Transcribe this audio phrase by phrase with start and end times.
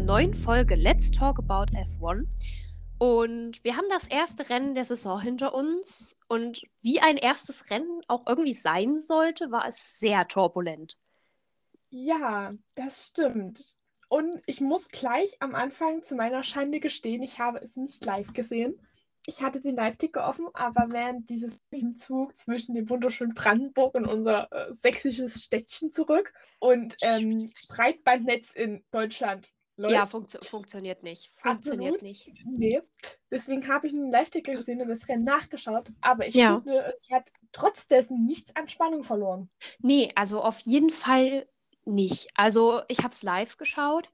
[0.00, 2.24] einer neuen Folge Let's Talk About F1.
[2.96, 6.16] Und wir haben das erste Rennen der Saison hinter uns.
[6.26, 10.96] Und wie ein erstes Rennen auch irgendwie sein sollte, war es sehr turbulent.
[11.90, 13.76] Ja, das stimmt.
[14.08, 18.32] Und ich muss gleich am Anfang zu meiner Schande gestehen, ich habe es nicht live
[18.32, 18.80] gesehen.
[19.26, 21.60] Ich hatte den Live-Ticker offen, aber während dieses
[21.96, 28.82] Zug zwischen dem wunderschönen Brandenburg und unser äh, sächsisches Städtchen zurück und ähm, Breitbandnetz in
[28.92, 29.94] Deutschland läuft.
[29.94, 31.30] Ja, funktio funktioniert nicht.
[31.36, 32.02] Funktioniert Absolut.
[32.02, 32.30] nicht.
[32.46, 32.82] Nee,
[33.30, 35.88] deswegen habe ich einen Live-Ticker gesehen und das Rennen nachgeschaut.
[36.00, 36.60] Aber ich Ja.
[36.60, 39.50] finde, es hat trotz dessen nichts an Spannung verloren.
[39.80, 41.48] Nee, also auf jeden Fall
[41.84, 42.28] nicht.
[42.34, 44.08] Also ich habe es live geschaut.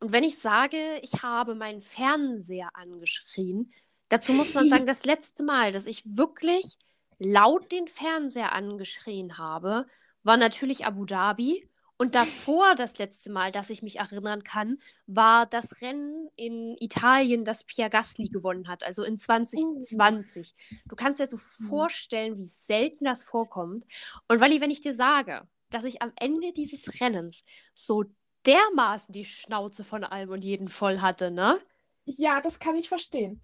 [0.00, 3.72] Und wenn ich sage, ich habe meinen Fernseher angeschrien,
[4.08, 6.76] dazu muss man sagen, das letzte Mal, dass ich wirklich
[7.18, 9.86] laut den Fernseher angeschrien habe,
[10.24, 11.68] war natürlich Abu Dhabi.
[12.02, 17.44] Und davor, das letzte Mal, dass ich mich erinnern kann, war das Rennen in Italien,
[17.44, 20.52] das Pierre Gasly gewonnen hat, also in 2020.
[20.86, 23.84] Du kannst dir so vorstellen, wie selten das vorkommt.
[24.26, 28.02] Und Wally, wenn ich dir sage, dass ich am Ende dieses Rennens so
[28.46, 31.60] dermaßen die Schnauze von allem und jeden voll hatte, ne?
[32.04, 33.40] Ja, das kann ich verstehen.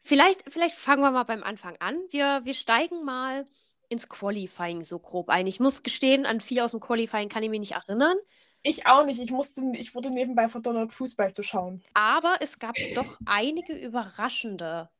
[0.00, 1.96] Vielleicht, vielleicht fangen wir mal beim Anfang an.
[2.08, 3.46] Wir, wir steigen mal
[3.90, 5.46] ins Qualifying so grob ein.
[5.46, 8.16] Ich muss gestehen, an viel aus dem Qualifying kann ich mich nicht erinnern.
[8.62, 9.20] Ich auch nicht.
[9.20, 11.82] Ich musste, ich wurde nebenbei verdonnert, Fußball zu schauen.
[11.94, 14.90] Aber es gab doch einige überraschende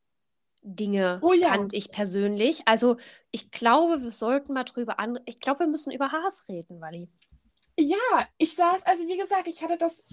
[0.62, 1.48] Dinge, Oh ja.
[1.48, 2.62] fand ich persönlich.
[2.66, 2.97] Also,
[3.30, 5.19] ich glaube, wir sollten mal drüber an.
[5.27, 7.10] Ich glaube, wir müssen über Haas reden, Wally.
[7.78, 10.12] Ja, ich saß, also wie gesagt, ich hatte das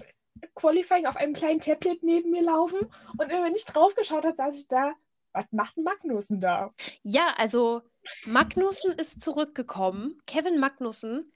[0.55, 2.79] Qualifying auf einem kleinen Tablet neben mir laufen
[3.17, 4.93] und wenn ich drauf geschaut habe, saß ich da,
[5.33, 6.73] was macht Magnussen da?
[7.03, 7.81] Ja, also
[8.25, 10.21] Magnussen ist zurückgekommen.
[10.25, 11.31] Kevin Magnussen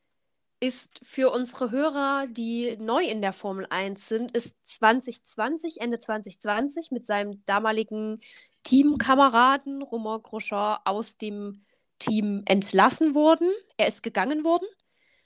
[0.60, 6.92] ist für unsere Hörer, die neu in der Formel 1 sind, ist 2020, Ende 2020
[6.92, 8.22] mit seinem damaligen
[8.64, 11.66] Teamkameraden Romain Grosjean aus dem
[11.98, 13.50] Team entlassen worden.
[13.78, 14.68] Er ist gegangen worden.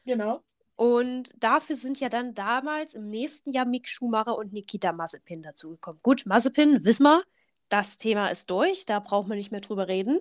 [0.05, 0.41] Genau.
[0.77, 5.99] Und dafür sind ja dann damals im nächsten Jahr Mick Schumacher und Nikita Mazepin dazugekommen.
[6.01, 7.23] Gut, Mazepin, wissen wir,
[7.69, 10.19] das Thema ist durch, da braucht man nicht mehr drüber reden.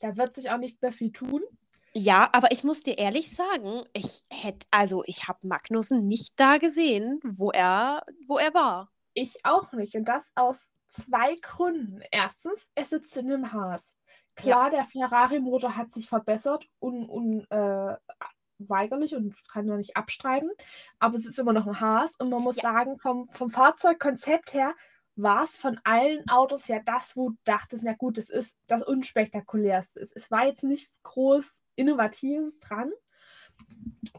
[0.00, 1.42] Da wird sich auch nicht mehr viel tun.
[1.94, 6.58] Ja, aber ich muss dir ehrlich sagen, ich hätte, also ich habe Magnussen nicht da
[6.58, 8.90] gesehen, wo er, wo er war.
[9.14, 9.94] Ich auch nicht.
[9.96, 10.58] Und das aus
[10.88, 12.02] zwei Gründen.
[12.10, 13.94] Erstens, er sitzt in einem Haas.
[14.36, 17.96] Klar, der Ferrari-Motor hat sich verbessert, un, un, äh,
[18.58, 20.50] weigerlich und kann man nicht abstreiten.
[21.00, 22.14] Aber es ist immer noch ein Haas.
[22.16, 22.62] Und man muss Ja.
[22.62, 24.74] sagen, vom, vom Fahrzeugkonzept her
[25.18, 28.82] war es von allen Autos ja das, wo du dachtest, na gut, es ist das
[28.82, 30.00] unspektakulärste.
[30.00, 32.92] Es, war jetzt nichts groß Innovatives dran.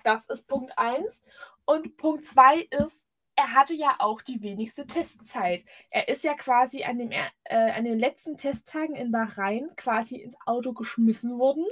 [0.03, 1.21] Das ist Punkt 1.
[1.65, 5.63] Und Punkt 2 ist, er hatte ja auch die wenigste Testzeit.
[5.89, 10.35] Er ist ja quasi an, dem, äh, an den letzten Testtagen in Bahrain quasi ins
[10.45, 11.65] Auto geschmissen worden.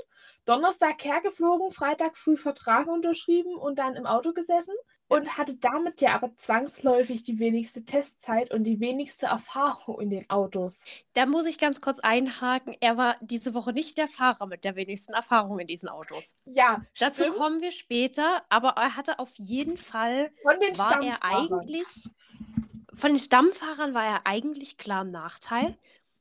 [0.48, 4.74] Donnerstag hergeflogen, Freitag früh Vertrag unterschrieben und dann im Auto gesessen
[5.10, 10.30] und hatte damit ja aber zwangsläufig die wenigste Testzeit und die wenigste Erfahrung in den
[10.30, 10.84] Autos.
[11.14, 14.76] Da muss ich ganz kurz einhaken, er war diese Woche nicht der Fahrer mit der
[14.76, 16.36] wenigsten Erfahrung in diesen Autos.
[16.46, 17.38] Ja, Dazu stimmt.
[17.38, 21.54] kommen wir später, aber er hatte auf jeden Fall, Von den war er Stammfahrern.
[21.60, 22.10] eigentlich,
[22.94, 25.78] von den Stammfahrern war er eigentlich klar im Nachteil.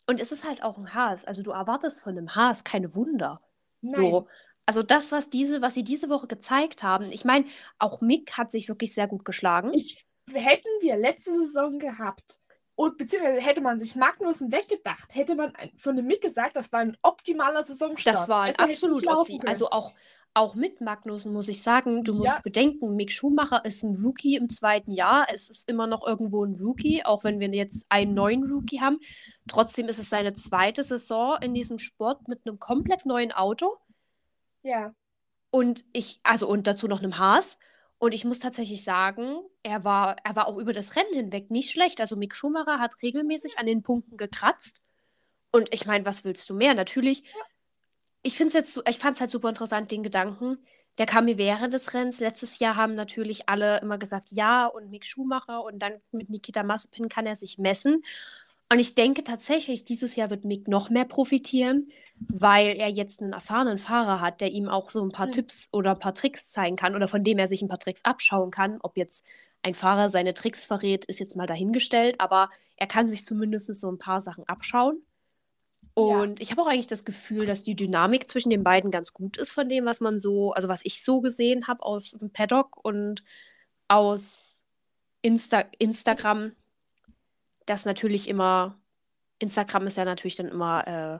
[0.08, 1.24] Und es ist halt auch ein Haas.
[1.24, 3.40] Also du erwartest von einem Haas keine Wunder.
[3.82, 4.28] So.
[4.66, 7.44] Also das, was diese, was sie diese Woche gezeigt haben, ich meine,
[7.78, 9.72] auch Mick hat sich wirklich sehr gut geschlagen.
[9.74, 12.40] Ich, hätten wir letzte Saison gehabt
[12.74, 16.80] und beziehungsweise hätte man sich Magnussen weggedacht, hätte man von dem Mick gesagt, das war
[16.80, 18.16] ein optimaler Saisonstart.
[18.16, 19.48] Das war ein Also absolut nicht laufen opti- können.
[19.48, 19.94] Also auch,
[20.36, 22.18] auch mit Magnussen muss ich sagen, du Ja.
[22.18, 25.26] musst bedenken, Mick Schumacher ist ein Rookie im zweiten Jahr.
[25.32, 28.98] Es ist immer noch irgendwo ein Rookie, auch wenn wir jetzt einen neuen Rookie haben.
[29.48, 33.76] Trotzdem ist es seine zweite Saison in diesem Sport mit einem komplett neuen Auto.
[34.62, 34.94] ja.
[35.50, 37.58] Und ich, also und dazu noch einem Haas.
[37.98, 41.70] Und ich muss tatsächlich sagen, er war, er war auch über das Rennen hinweg nicht
[41.70, 41.98] schlecht.
[42.00, 44.82] Also Mick Schumacher hat regelmäßig an den Punkten gekratzt.
[45.52, 46.74] Und ich meine, was willst du mehr?
[46.74, 47.24] Natürlich,
[48.26, 50.58] ich finde es jetzt, ich fand es halt super interessant, den Gedanken.
[50.98, 52.20] Der kam mir während des Rennens.
[52.20, 56.62] Letztes Jahr haben natürlich alle immer gesagt, ja, und Mick Schumacher und dann mit Nikita
[56.62, 58.02] Mazepin kann er sich messen.
[58.70, 61.88] Und ich denke tatsächlich, dieses Jahr wird Mick noch mehr profitieren,
[62.28, 65.32] weil er jetzt einen erfahrenen Fahrer hat, der ihm auch so ein paar Hm.
[65.32, 68.04] Tipps oder ein paar Tricks zeigen kann oder von dem er sich ein paar Tricks
[68.04, 68.78] abschauen kann.
[68.82, 69.24] Ob jetzt
[69.62, 73.90] ein Fahrer seine Tricks verrät, ist jetzt mal dahingestellt, aber er kann sich zumindest so
[73.90, 75.02] ein paar Sachen abschauen.
[75.98, 79.38] Und ich habe auch eigentlich das Gefühl, dass die Dynamik zwischen den beiden ganz gut
[79.38, 82.84] ist von dem, was man so, also was ich so gesehen habe aus dem Paddock.
[82.84, 83.22] Und
[83.88, 84.62] aus
[85.22, 86.52] Insta Instagram,
[87.64, 88.76] das natürlich immer,
[89.38, 91.18] Instagram ist ja natürlich dann immer, äh,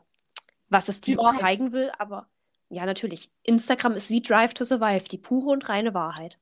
[0.69, 2.29] was das Team auch zeigen will, aber
[2.69, 3.31] ja, natürlich.
[3.45, 6.39] Instagram ist wie Drive to Survive, die pure und reine Wahrheit.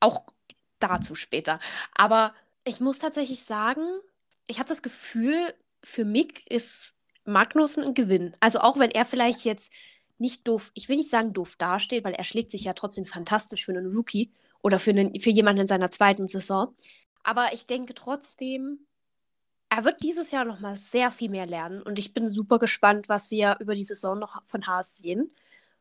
[0.00, 0.24] Auch
[0.78, 1.60] dazu später.
[1.94, 3.82] Aber ich muss tatsächlich sagen,
[4.46, 6.94] ich habe das Gefühl, für Mick ist
[7.24, 8.36] Magnussen ein Gewinn.
[8.40, 9.72] Also auch wenn er vielleicht jetzt
[10.18, 13.64] nicht doof, ich will nicht sagen doof dasteht, weil er schlägt sich ja trotzdem fantastisch
[13.64, 14.32] für einen Rookie
[14.62, 16.74] oder für, einen, für jemanden in seiner zweiten Saison.
[17.22, 18.80] Aber ich denke trotzdem,
[19.68, 23.08] er wird dieses Jahr noch mal sehr viel mehr lernen und ich bin super gespannt,
[23.08, 25.30] was wir über die Saison noch von Haas sehen,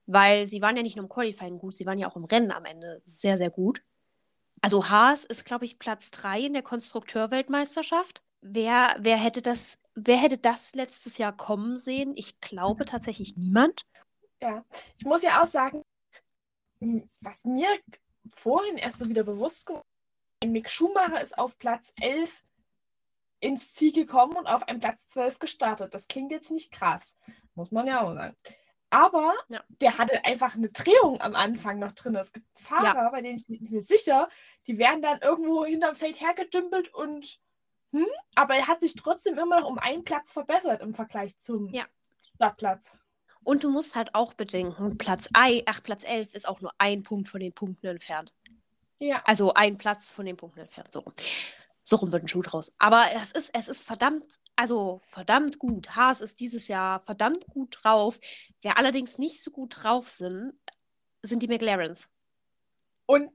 [0.05, 2.51] weil sie waren ja nicht nur im Qualifying gut, sie waren ja auch im Rennen
[2.51, 3.81] am Ende sehr, sehr gut.
[4.61, 8.21] Also Haas ist, glaube ich, Platz 3 in der Konstrukteurweltmeisterschaft.
[8.41, 12.13] Wer, wer, hätte das, wer hätte das letztes Jahr kommen sehen?
[12.15, 13.81] Ich glaube tatsächlich niemand.
[14.41, 14.63] Ja,
[14.97, 15.83] ich muss ja auch sagen,
[17.21, 17.67] was mir
[18.29, 19.83] vorhin erst so wieder bewusst geworden
[20.43, 22.43] ist, Mick Schumacher ist auf Platz 11
[23.39, 25.95] ins Ziel gekommen und auf einem Platz 12 gestartet.
[25.95, 27.15] Das klingt jetzt nicht krass,
[27.55, 28.35] muss man ja auch sagen.
[28.91, 29.63] Aber ja.
[29.81, 32.15] der hatte einfach eine Drehung am Anfang noch drin.
[32.15, 33.09] Es gibt Fahrer, ja.
[33.09, 34.29] bei denen ich mir sicher,
[34.67, 37.39] die werden dann irgendwo hinterm Feld hergedümpelt und
[37.91, 38.05] hm,
[38.35, 41.85] aber er hat sich trotzdem immer noch um einen Platz verbessert im Vergleich zum ja.
[42.35, 42.91] Startplatz.
[43.43, 47.03] Und du musst halt auch bedenken, Platz, I, ach, Platz 11 ist auch nur ein
[47.03, 48.35] Punkt von den Punkten entfernt.
[48.99, 49.21] Ja.
[49.25, 51.13] Also ein Platz von den Punkten entfernt, so rum.
[51.83, 52.73] So rum wird ein Schuh draus.
[52.79, 54.25] Aber es ist, es ist verdammt,
[54.57, 55.95] also verdammt gut.
[55.95, 58.19] Haas ist dieses Jahr verdammt gut drauf.
[58.61, 60.53] Wer allerdings nicht so gut drauf sind,
[61.21, 62.09] sind die McLarens.
[63.05, 63.31] Und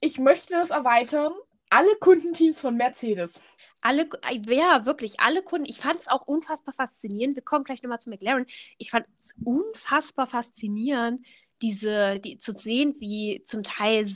[0.00, 1.32] ich möchte das erweitern.
[1.70, 3.40] Alle Kundenteams von Mercedes.
[3.82, 4.08] Alle,
[4.48, 5.68] ja, wirklich, alle Kunden.
[5.68, 7.36] Ich fand es auch unfassbar faszinierend.
[7.36, 8.46] Wir kommen gleich nochmal zu McLaren.
[8.78, 11.26] Ich fand es unfassbar faszinierend,
[11.62, 14.06] diese, die, zu sehen, wie zum Teil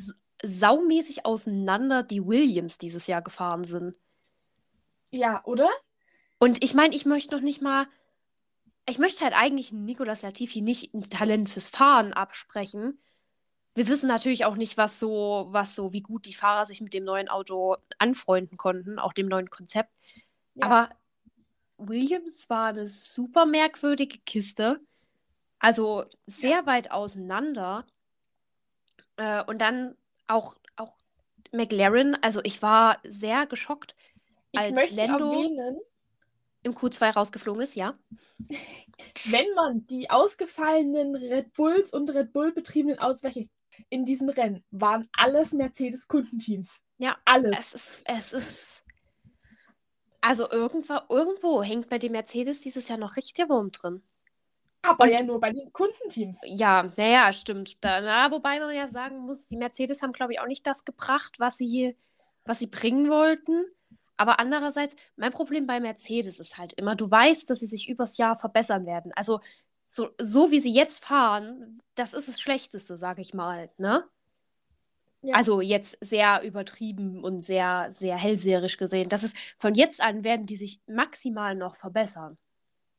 [0.43, 3.97] saumäßig auseinander die Williams dieses Jahr gefahren sind.
[5.11, 5.69] Ja, oder?
[6.39, 7.87] Und ich meine, ich möchte noch nicht mal,
[8.89, 12.99] ich möchte halt eigentlich Nicolas Latifi nicht ein Talent fürs Fahren absprechen.
[13.75, 16.93] Wir wissen natürlich auch nicht, was so, was so, wie gut die Fahrer sich mit
[16.93, 19.93] dem neuen Auto anfreunden konnten, auch dem neuen Konzept.
[20.55, 20.67] Ja.
[20.67, 20.91] Aber
[21.77, 24.81] Williams war eine super merkwürdige Kiste.
[25.59, 26.67] Also sehr ja.
[26.67, 27.87] weit auseinander.
[29.17, 29.97] Äh, und dann
[30.27, 30.97] auch, auch
[31.53, 33.95] McLaren, also ich war sehr geschockt,
[34.55, 35.79] als Lando erwähnen,
[36.63, 37.99] im Q2 rausgeflogen ist, ja.
[39.25, 43.47] Wenn man die ausgefallenen Red Bulls und Red Bull betriebenen Ausweiche
[43.89, 46.79] in diesem Rennen waren alles Mercedes-Kundenteams.
[46.99, 47.75] Ja, alles.
[47.75, 48.85] Es ist, es ist.
[50.21, 54.03] Also irgendwo, irgendwo hängt bei dem Mercedes dieses Jahr noch richtig Wurm drin.
[54.83, 56.41] Aber und, ja nur bei den Kundenteams.
[56.45, 57.83] Ja, naja, stimmt.
[57.85, 60.85] Da, na, wobei man ja sagen muss, die Mercedes haben, glaube ich, auch nicht das
[60.85, 61.97] gebracht, was sie,
[62.45, 63.65] was sie bringen wollten.
[64.17, 68.19] Aber andererseits, mein Problem bei Mercedes ist halt immer, du weißt, dass sie sich übers
[68.19, 69.13] Jahr verbessern werden.
[69.17, 69.41] Also
[69.91, 74.05] so, so wie sie jetzt fahren, das ist das Schlechteste, sage ich mal, ne?
[75.23, 75.35] Ja.
[75.35, 79.09] Also jetzt sehr übertrieben und sehr, sehr hellseherisch gesehen.
[79.11, 82.39] Das ist, von jetzt an werden die sich maximal noch verbessern.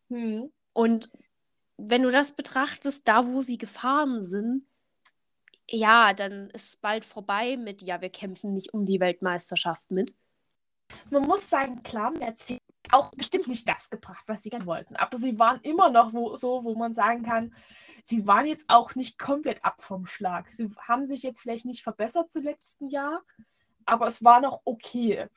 [0.09, 0.51] Hm.
[0.73, 1.09] Und
[1.77, 4.65] wenn du das betrachtest, da wo sie gefahren sind,
[5.69, 10.13] ja, dann ist es bald vorbei mit, ja, wir kämpfen nicht um die Weltmeisterschaft mit.
[11.09, 14.95] Man muss sagen, klar, Mercedes auch bestimmt nicht das gebracht, was sie gerne wollten.
[14.95, 17.53] Aber sie waren immer noch wo, so, wo man sagen kann,
[18.03, 20.51] sie waren jetzt auch nicht komplett ab vom Schlag.
[20.51, 23.21] Sie haben sich jetzt vielleicht nicht verbessert zu letzten Jahr,
[23.85, 25.27] aber es war noch okay.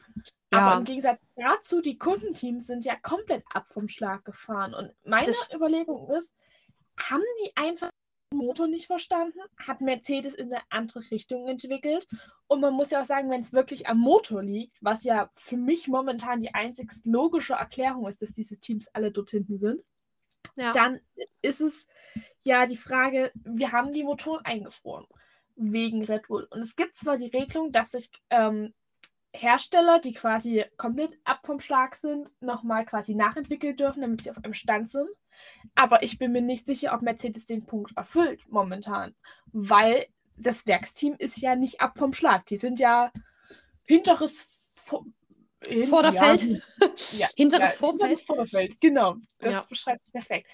[0.53, 0.59] Ja.
[0.59, 4.75] Aber im Gegensatz dazu, die Kundenteams sind ja komplett ab vom Schlag gefahren.
[4.75, 6.33] Und meine das Überlegung ist,
[6.97, 7.91] haben die einfach
[8.35, 9.39] Motor nicht verstanden?
[9.59, 12.07] Hat Mercedes in eine andere Richtung entwickelt?
[12.47, 15.57] Und man muss ja auch sagen, wenn es wirklich am Motor liegt, was ja für
[15.57, 19.83] mich momentan die einzig logische Erklärung ist, dass diese Teams alle dort hinten sind,
[20.57, 20.73] ja.
[20.73, 21.01] dann
[21.43, 21.87] ist es
[22.43, 25.07] ja die Frage, wir haben die Motoren eingefroren
[25.57, 26.47] wegen Red Bull.
[26.51, 28.73] Und es gibt zwar die Regelung, dass sich ähm,
[29.35, 34.39] Hersteller, die quasi komplett ab vom Schlag sind, nochmal quasi nachentwickeln dürfen, damit sie auf
[34.39, 35.09] einem Stand sind.
[35.75, 39.15] Aber ich bin mir nicht sicher, ob Mercedes den Punkt erfüllt momentan,
[39.53, 40.07] weil
[40.39, 42.47] das Werksteam ist ja nicht ab vom Schlag.
[42.47, 43.11] Die sind ja
[43.85, 45.05] hinteres Vor
[45.89, 46.63] Vorderfeld.
[47.13, 48.21] Ja, hinteres ja, Vorfeld.
[48.21, 48.81] Vorderfeld.
[48.81, 49.67] Genau, das ja.
[49.69, 50.49] beschreibt es perfekt.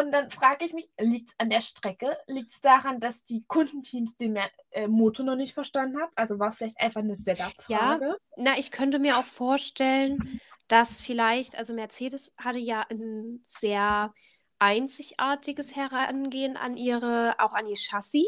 [0.00, 2.16] Und dann frage ich mich, liegt es an der Strecke?
[2.26, 4.38] Liegt es daran, dass die Kundenteams den
[4.70, 6.10] äh, Motor noch nicht verstanden haben?
[6.14, 8.06] Also war es vielleicht einfach eine Setup-Frage?
[8.06, 10.24] Ja, na, ich könnte mir auch vorstellen,
[10.68, 14.14] dass vielleicht, also Mercedes hatte ja ein sehr
[14.58, 18.26] einzigartiges Herangehen an ihre, auch an ihr Chassis.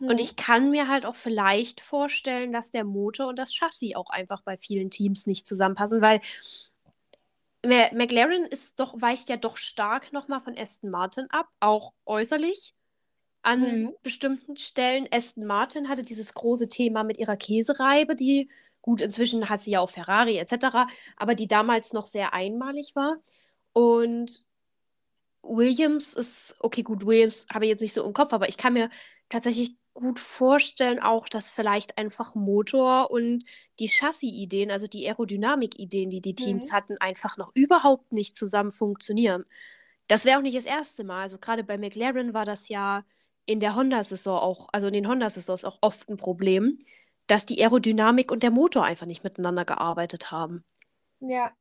[0.00, 0.20] Und Mhm.
[0.20, 4.42] ich kann mir halt auch vielleicht vorstellen, dass der Motor und das Chassis auch einfach
[4.42, 6.20] bei vielen Teams nicht zusammenpassen, weil
[7.68, 12.74] McLaren ist doch, weicht ja doch stark nochmal von Aston Martin ab, auch äußerlich
[13.42, 13.94] an Mhm.
[14.02, 15.08] bestimmten Stellen.
[15.12, 18.50] Aston Martin hatte dieses große Thema mit ihrer Käsereibe, die,
[18.82, 23.18] gut, inzwischen hat sie ja auch Ferrari etc., aber die damals noch sehr einmalig war.
[23.72, 24.44] Und
[25.42, 28.72] Williams ist, okay, gut, Williams habe ich jetzt nicht so im Kopf, aber ich kann
[28.74, 28.90] mir
[29.28, 33.44] tatsächlich gut vorstellen, auch, dass vielleicht einfach Motor und
[33.80, 36.72] die Chassis-Ideen, also die Aerodynamik-Ideen, die die Teams Mhm.
[36.72, 39.44] hatten, einfach noch überhaupt nicht zusammen funktionieren.
[40.08, 41.22] Das wäre auch nicht das erste Mal.
[41.22, 43.04] Also gerade bei McLaren war das ja
[43.46, 46.78] in der Honda-Saison auch, also in den Honda-Saisons auch oft ein Problem,
[47.28, 50.64] dass die Aerodynamik und der Motor einfach nicht miteinander gearbeitet haben.
[51.20, 51.57] Ja.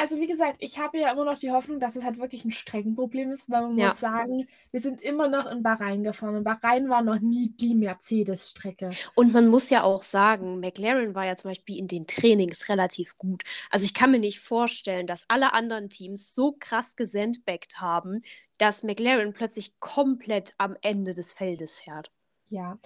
[0.00, 2.52] Also wie gesagt, ich habe ja immer noch die Hoffnung, dass es halt wirklich ein
[2.52, 3.88] Streckenproblem ist, weil man Ja.
[3.88, 7.74] muss sagen, wir sind immer noch in Bahrain gefahren und Bahrain war noch nie die
[7.74, 8.88] Mercedes-Strecke.
[9.14, 13.18] Und man muss ja auch sagen, McLaren war ja zum Beispiel in den Trainings relativ
[13.18, 13.42] gut.
[13.68, 18.22] Also ich kann mir nicht vorstellen, dass alle anderen Teams so krass gesandbackt haben,
[18.56, 22.10] dass McLaren plötzlich komplett am Ende des Feldes fährt.
[22.48, 22.78] Ja.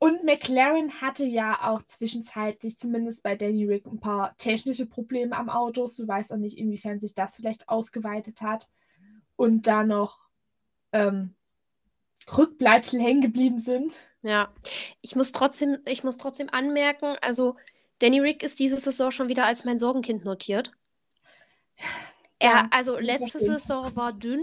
[0.00, 5.50] Und McLaren hatte ja auch zwischenzeitlich, zumindest bei Danny Rick, ein paar technische Probleme am
[5.50, 5.86] Auto.
[5.94, 8.70] Du weißt auch nicht, inwiefern sich das vielleicht ausgeweitet hat.
[9.36, 10.20] Und da noch
[10.92, 11.34] ähm,
[12.34, 13.96] Rückbleibsel hängen geblieben sind.
[14.22, 14.48] Ja,
[15.02, 17.56] ich muss trotzdem, ich muss trotzdem anmerken, also
[17.98, 20.72] Danny Rick ist diese Saison schon wieder als mein Sorgenkind notiert.
[22.38, 23.38] Er, Ja, also letzte.
[23.38, 24.42] Saison war dünn,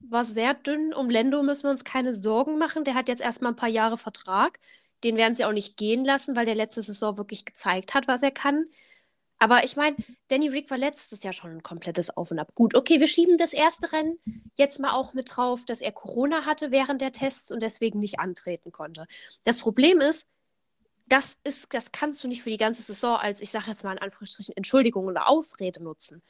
[0.00, 0.94] war sehr dünn.
[0.94, 2.84] Um Lando müssen wir uns keine Sorgen machen.
[2.84, 4.58] Der hat jetzt erstmal ein paar Jahre Vertrag.
[5.04, 8.22] Den werden sie auch nicht gehen lassen, weil der letzte Saison wirklich gezeigt hat, was
[8.22, 8.66] er kann.
[9.38, 9.96] Aber ich meine,
[10.28, 12.54] Danny Rick war letztes Jahr schon ein komplettes Auf und Ab.
[12.54, 14.18] Gut, okay, wir schieben das erste Rennen
[14.56, 18.18] jetzt mal auch mit drauf, dass er Corona hatte während der Tests und deswegen nicht
[18.18, 19.06] antreten konnte.
[19.44, 20.28] Das Problem ist,
[21.06, 23.92] das ist, das kannst du nicht für die ganze Saison als, ich sage jetzt mal
[23.92, 26.22] in Anführungsstrichen, Entschuldigung oder Ausrede nutzen.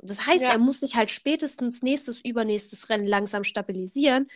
[0.00, 0.50] Das heißt, Ja.
[0.52, 4.28] er muss sich halt spätestens nächstes, übernächstes Rennen langsam stabilisieren,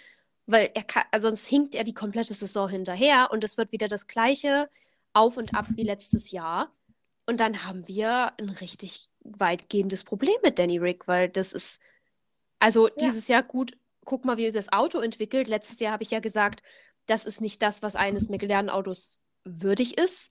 [0.47, 3.89] weil er kann, also sonst hinkt er die komplette Saison hinterher und es wird wieder
[3.89, 4.71] das gleiche
[5.13, 6.73] Auf und Ab wie letztes Jahr.
[7.27, 11.81] Und dann haben wir ein richtig weitgehendes Problem mit Danny Rick, weil das ist,
[12.59, 15.49] also dieses Jahr gut, guck mal, wie das Auto entwickelt.
[15.49, 16.63] Letztes Jahr habe ich ja gesagt,
[17.07, 20.31] das ist nicht das, was eines McLaren-Autos würdig ist.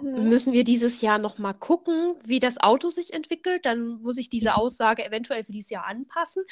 [0.00, 0.28] Mhm.
[0.28, 3.66] Müssen wir dieses Jahr noch mal gucken, wie das Auto sich entwickelt.
[3.66, 6.44] Dann muss ich diese Aussage eventuell für dieses Jahr anpassen.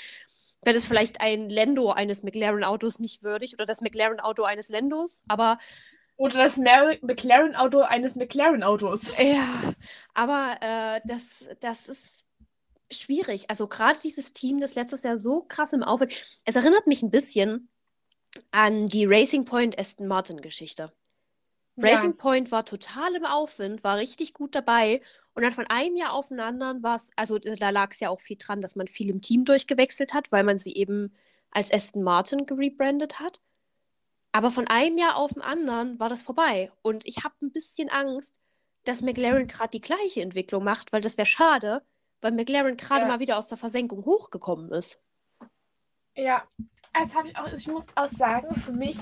[0.62, 5.22] Wäre das vielleicht ein Lando eines McLaren-Autos nicht würdig oder das McLaren-Auto eines Landos.
[5.28, 5.58] Aber
[6.16, 9.12] Oder das McLaren-Auto eines McLaren-Autos.
[9.18, 9.74] ja,
[10.14, 12.24] aber äh, das, das ist
[12.90, 13.50] schwierig.
[13.50, 16.14] Also gerade dieses Team, das letztes Jahr so krass im Aufwind.
[16.44, 17.68] Es erinnert mich ein bisschen
[18.52, 20.92] an die Racing Point Aston Martin Geschichte.
[21.83, 25.00] Racing Point war total im Aufwind, war richtig gut dabei.
[25.35, 28.09] Und dann von einem Jahr auf den anderen war es, also da lag es ja
[28.11, 31.12] auch viel dran, dass man viel im Team durchgewechselt hat, weil man sie eben
[31.50, 33.40] als Aston Martin gerebrandet hat.
[34.33, 36.71] Aber von einem Jahr auf den anderen war das vorbei.
[36.83, 38.40] Und ich habe ein bisschen Angst,
[38.85, 41.83] dass McLaren gerade die gleiche Entwicklung macht, weil das wäre schade,
[42.21, 43.09] weil McLaren gerade Ja.
[43.09, 45.00] mal wieder aus der Versenkung hochgekommen ist.
[46.16, 46.44] Ja,
[46.92, 48.97] also habe ich auch, ich muss auch sagen, für mich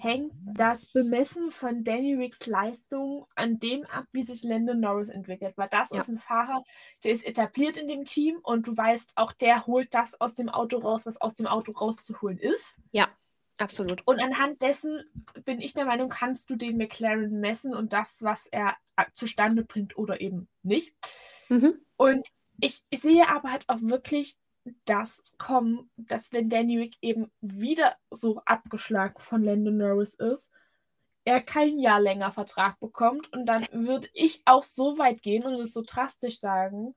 [0.00, 5.56] hängt das Bemessen von Danny Ricks Leistung an dem ab, wie sich Lando Norris entwickelt.
[5.56, 6.00] Weil das Ja.
[6.00, 6.64] ist ein Fahrer,
[7.04, 10.48] der ist etabliert in dem Team und du weißt, auch der holt das aus dem
[10.48, 12.74] Auto raus, was aus dem Auto rauszuholen ist.
[13.58, 14.02] Absolut.
[14.06, 15.04] Und anhand dessen
[15.44, 18.76] bin ich der Meinung, kannst du den McLaren messen und das, was er
[19.14, 20.94] zustande bringt oder eben nicht.
[21.48, 21.80] Mhm.
[21.96, 22.26] Und
[22.60, 24.36] ich, ich sehe aber halt auch wirklich
[24.84, 30.50] das kommen, dass wenn Danny Rick eben wieder so abgeschlagen von Lando Norris ist,
[31.24, 35.54] er kein Jahr länger Vertrag bekommt und dann würde ich auch so weit gehen und
[35.54, 36.94] es so drastisch sagen,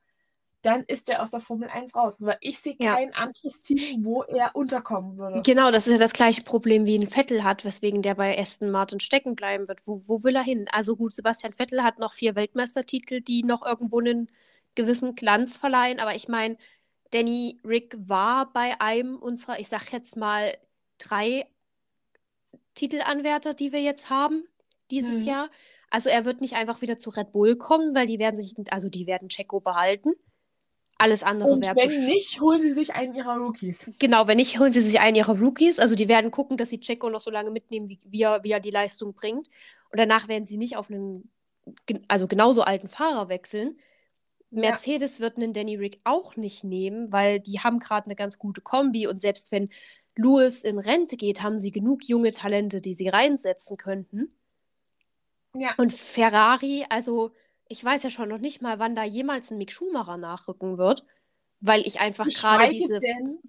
[0.61, 2.95] dann ist er aus der Formel 1 raus, weil ich sehe Ja.
[2.95, 5.41] kein anderes Team, wo er unterkommen würde.
[5.41, 8.69] Genau, das ist ja das gleiche Problem wie ein Vettel hat, weswegen der bei Aston
[8.69, 9.87] Martin stecken bleiben wird.
[9.87, 10.67] Wo, wo will er hin?
[10.71, 14.27] Also gut, Sebastian Vettel hat noch vier Weltmeistertitel, die noch irgendwo einen
[14.75, 15.99] gewissen Glanz verleihen.
[16.01, 16.57] Aber ich meine,
[17.11, 20.55] Danny Rick war bei einem unserer, ich sag jetzt mal,
[20.97, 21.47] drei
[22.75, 24.43] Titelanwärter, die wir jetzt haben
[24.91, 25.27] dieses Mhm.
[25.27, 25.49] Jahr.
[25.89, 28.89] Also er wird nicht einfach wieder zu Red Bull kommen, weil die werden sich, also
[28.89, 30.13] die werden Checo behalten.
[30.97, 33.89] Alles andere Und wäre wenn nicht, holen sie sich einen ihrer Rookies.
[33.99, 35.79] Genau, wenn nicht, holen sie sich einen ihrer Rookies.
[35.79, 38.51] Also die werden gucken, dass sie Checo noch so lange mitnehmen, wie, wie, er, wie
[38.51, 39.47] er die Leistung bringt.
[39.91, 41.31] Und danach werden sie nicht auf einen,
[42.09, 43.79] also genauso alten Fahrer wechseln.
[44.51, 48.61] Mercedes wird einen Danny Rick auch nicht nehmen, weil die haben gerade eine ganz gute
[48.61, 49.07] Kombi.
[49.07, 49.69] Und selbst wenn
[50.15, 54.33] Lewis in Rente geht, haben sie genug junge Talente, die sie reinsetzen könnten.
[55.53, 55.73] Ja.
[55.77, 57.31] Und Ferrari, also
[57.67, 61.05] ich weiß ja schon noch nicht mal, wann da jemals ein Mick Schumacher nachrücken wird,
[61.61, 62.99] weil ich einfach gerade diese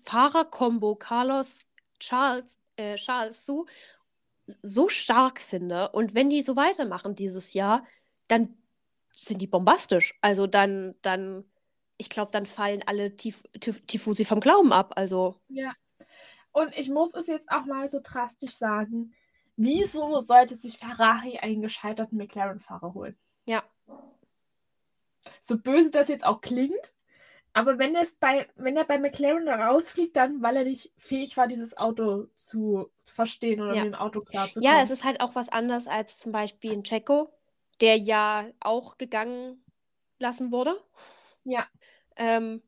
[0.03, 1.67] Fahrerkombo Carlos
[1.99, 3.67] Charles, äh, Charles so,
[4.63, 5.91] so stark finde.
[5.91, 7.85] Und wenn die so weitermachen dieses Jahr,
[8.29, 8.57] dann
[9.23, 10.19] sind die bombastisch.
[10.23, 11.45] Also dann, dann,
[11.99, 14.93] ich glaube, dann fallen alle Tif Tif Tifosi vom Glauben ab.
[14.97, 15.73] Also Ja.
[16.53, 19.15] Und ich muss es jetzt auch mal so drastisch sagen.
[19.57, 23.19] Wieso sollte sich Ferrari einen gescheiterten McLaren-Fahrer holen?
[23.47, 23.63] ja,
[25.43, 26.95] So böse das jetzt auch klingt,
[27.53, 31.47] aber wenn, es bei, wenn er bei McLaren rausfliegt, dann weil er nicht fähig war,
[31.49, 33.85] dieses Auto zu verstehen oder Ja.
[33.85, 34.65] mit dem Auto klarzukommen.
[34.65, 37.33] ja, es ist halt auch was anderes als zum Beispiel in Checo,
[37.81, 39.65] der ja auch gegangen
[40.19, 40.75] lassen wurde.
[41.45, 41.67] Ja.
[42.17, 42.63] ähm,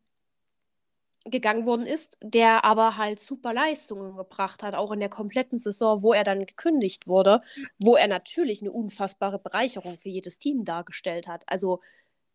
[1.24, 6.02] gegangen worden ist, der aber halt super Leistungen gebracht hat, auch in der kompletten Saison,
[6.02, 7.42] wo er dann gekündigt wurde,
[7.78, 11.44] wo er natürlich eine unfassbare Bereicherung für jedes Team dargestellt hat.
[11.46, 11.80] Also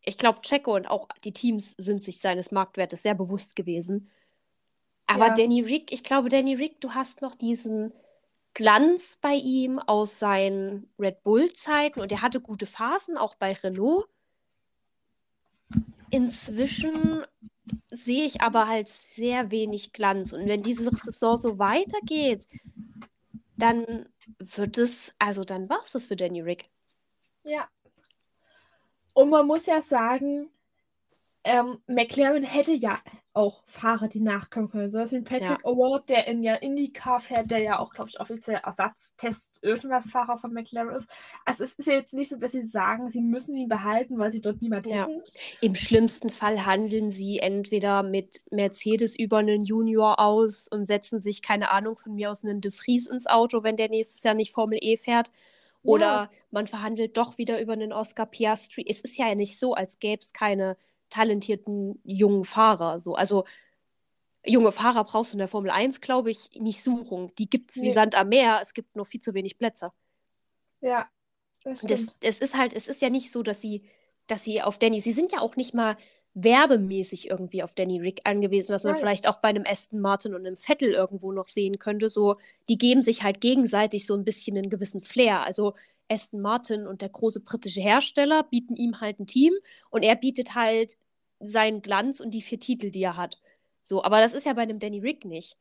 [0.05, 4.09] ich glaube, Checo und auch die Teams sind sich seines Marktwertes sehr bewusst gewesen.
[5.05, 5.35] Aber Ja.
[5.35, 7.91] Danny Rick, ich glaube, Danny Rick, du hast noch diesen
[8.57, 14.07] Glanz bei ihm aus seinen Red Bull-Zeiten und er hatte gute Phasen, auch bei Renault.
[16.09, 17.23] Inzwischen
[17.91, 20.33] sehe ich aber halt sehr wenig Glanz.
[20.33, 22.47] Und wenn diese Saison so weitergeht,
[23.57, 24.09] dann
[24.39, 26.67] wird es, also dann war es das für Danny Rick.
[27.43, 27.69] Ja.
[29.13, 30.49] Und man muss ja sagen,
[31.47, 32.99] ähm, McLaren hätte ja
[33.33, 34.89] auch Fahrer, die nachkommen können.
[34.89, 38.19] So was wie Patrick Award, der in ja IndyCar fährt, der ja auch, glaube ich,
[38.19, 41.07] offiziell Ersatztest irgendwas Fahrer von McLaren ist.
[41.45, 44.31] Also es ist ja jetzt nicht so, dass sie sagen, sie müssen ihn behalten, weil
[44.31, 45.05] sie dort niemand Ja.
[45.07, 45.21] hätten.
[45.61, 51.41] Im schlimmsten Fall handeln sie entweder mit Mercedes über einen Junior aus und setzen sich,
[51.41, 54.51] keine Ahnung, von mir aus einen De Vries ins Auto, wenn der nächstes Jahr nicht
[54.51, 55.31] Formel E fährt.
[55.83, 56.29] Oder Ja.
[56.51, 58.85] man verhandelt doch wieder über einen Oscar Piastri.
[58.87, 60.75] Es ist ja nicht so, als gäbe es keine
[61.09, 62.99] talentierten jungen Fahrer.
[62.99, 63.15] So.
[63.15, 63.45] Also
[64.45, 67.33] junge Fahrer brauchst du in der Formel 1, glaube ich, nicht suchen.
[67.37, 67.91] Die gibt es wie Nee.
[67.91, 68.59] Sand am Meer.
[68.61, 69.91] Es gibt nur viel zu wenig Plätze.
[70.81, 71.07] Ja,
[71.63, 73.83] das Das, es ist halt, es ist ja nicht so, dass sie,
[74.27, 75.97] dass sie auf Danny, sie sind ja auch nicht mal
[76.33, 78.99] werbemäßig irgendwie auf Danny Rick angewiesen, was man Nein.
[78.99, 82.09] vielleicht auch bei einem Aston Martin und einem Vettel irgendwo noch sehen könnte.
[82.11, 82.35] So,
[82.69, 85.41] die geben sich halt gegenseitig so ein bisschen einen gewissen Flair.
[85.41, 85.73] Also
[86.09, 89.53] Aston Martin und der große britische Hersteller bieten ihm halt ein Team
[89.89, 90.97] und er bietet halt
[91.39, 93.39] seinen Glanz und die vier Titel, die er hat.
[93.83, 95.57] So, aber das ist ja bei einem Danny Rick nicht.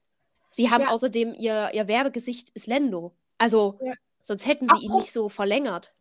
[0.51, 0.89] Sie haben Ja.
[0.91, 3.13] außerdem ihr, ihr Werbegesicht ist Lendo.
[3.39, 3.93] Also, Ja.
[4.23, 5.93] sonst hätten sie ihn Apropos- nicht so verlängert.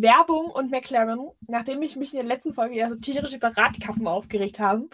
[0.00, 4.06] Werbung und McLaren, nachdem ich mich in der letzten Folge ja so tierisch über Radkappen
[4.06, 4.88] aufgeregt habe,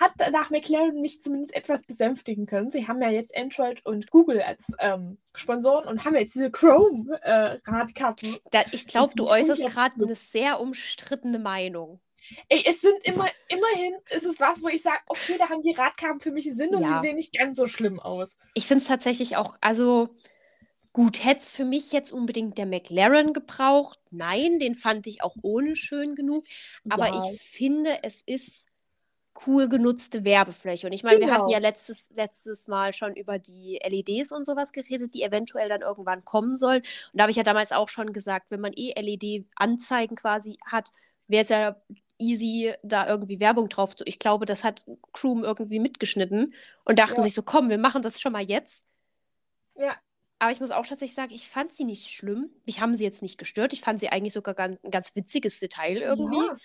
[0.00, 2.70] hat danach McLaren mich zumindest etwas besänftigen können.
[2.70, 8.36] Sie haben ja jetzt Android und Google als ähm, Sponsoren und haben jetzt diese Chrome-Radkappen.
[8.50, 12.00] Da, ich glaube, du äußerst gerade eine sehr umstrittene Meinung.
[12.48, 15.72] Ey, es sind immer, immerhin ist es was, wo ich sage, okay, da haben die
[15.72, 16.94] Radkappen für mich Sinn und Ja.
[16.94, 18.36] sie sehen nicht ganz so schlimm aus.
[18.54, 20.08] Ich finde es tatsächlich auch, also
[20.96, 23.98] gut, hätte es für mich jetzt unbedingt der McLaren gebraucht?
[24.10, 26.46] Nein, den fand ich auch ohne schön genug.
[26.88, 27.32] Aber Ja.
[27.32, 28.66] ich finde, es ist
[29.46, 30.86] cool genutzte Werbefläche.
[30.86, 31.52] Und ich meine, wir hatten Genau.
[31.52, 36.24] ja letztes, letztes Mal schon über die LEDs und sowas geredet, die eventuell dann irgendwann
[36.24, 36.80] kommen sollen.
[36.82, 40.90] Und da habe ich ja damals auch schon gesagt, wenn man eh LED-Anzeigen quasi hat,
[41.28, 41.76] wäre es ja
[42.18, 44.04] easy, da irgendwie Werbung drauf zu.
[44.06, 46.54] Ich glaube, das hat Crew irgendwie mitgeschnitten
[46.86, 47.22] und dachten Ja.
[47.22, 48.86] sich so, komm, wir machen das schon mal jetzt.
[49.74, 50.00] Ja.
[50.38, 52.50] Aber ich muss auch tatsächlich sagen, ich fand sie nicht schlimm.
[52.66, 53.72] Mich haben sie jetzt nicht gestört.
[53.72, 56.36] Ich fand sie eigentlich sogar ganz, ein ganz witziges Detail irgendwie.
[56.46, 56.56] Ja.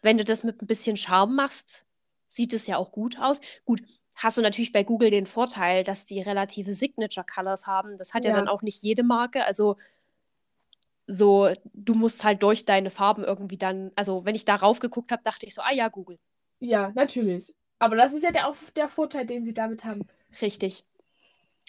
[0.00, 1.84] Wenn du das mit ein bisschen Charme machst,
[2.28, 3.40] sieht es ja auch gut aus.
[3.66, 3.82] Gut,
[4.14, 7.98] hast du natürlich bei Google den Vorteil, dass die relative Signature Colors haben.
[7.98, 8.36] Das hat ja, Ja.
[8.36, 9.44] dann auch nicht jede Marke.
[9.44, 9.76] Also
[11.06, 15.22] so, du musst halt durch deine Farben irgendwie dann, also wenn ich darauf geguckt habe,
[15.22, 16.18] dachte ich so, ah ja, Google.
[16.60, 17.54] ja, natürlich.
[17.78, 20.06] Aber das ist ja der, auch der Vorteil, den sie damit haben.
[20.40, 20.84] Richtig.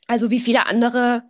[0.07, 1.23] Also wie viele andere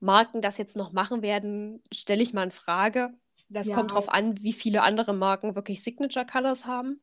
[0.00, 3.10] Marken das jetzt noch machen werden, stelle ich mal in Frage.
[3.48, 3.74] Das Ja.
[3.74, 7.00] kommt drauf an, wie viele andere Marken wirklich Signature Colors haben.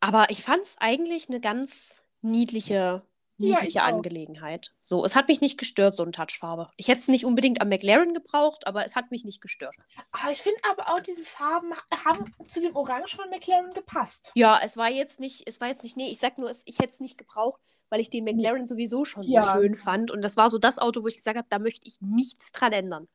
[0.00, 3.02] Aber ich fand es eigentlich eine ganz niedliche, Ja,
[3.38, 3.88] ich niedliche auch.
[3.88, 4.72] Angelegenheit.
[4.80, 6.70] So, es hat mich nicht gestört, so eine Touchfarbe.
[6.76, 9.74] Ich hätte es nicht unbedingt am McLaren gebraucht, aber es hat mich nicht gestört.
[10.12, 14.32] Ah, ich finde aber auch, diese Farben haben zu dem Orange von McLaren gepasst.
[14.34, 16.78] Ja, es war jetzt nicht, es war jetzt nicht, nee, ich sag nur, es, ich
[16.78, 19.42] hätte es nicht gebraucht, weil ich den McLaren sowieso schon Ja.
[19.42, 20.10] so schön fand.
[20.10, 22.72] Und das war so das Auto, wo ich gesagt habe, da möchte ich nichts dran
[22.72, 23.08] ändern.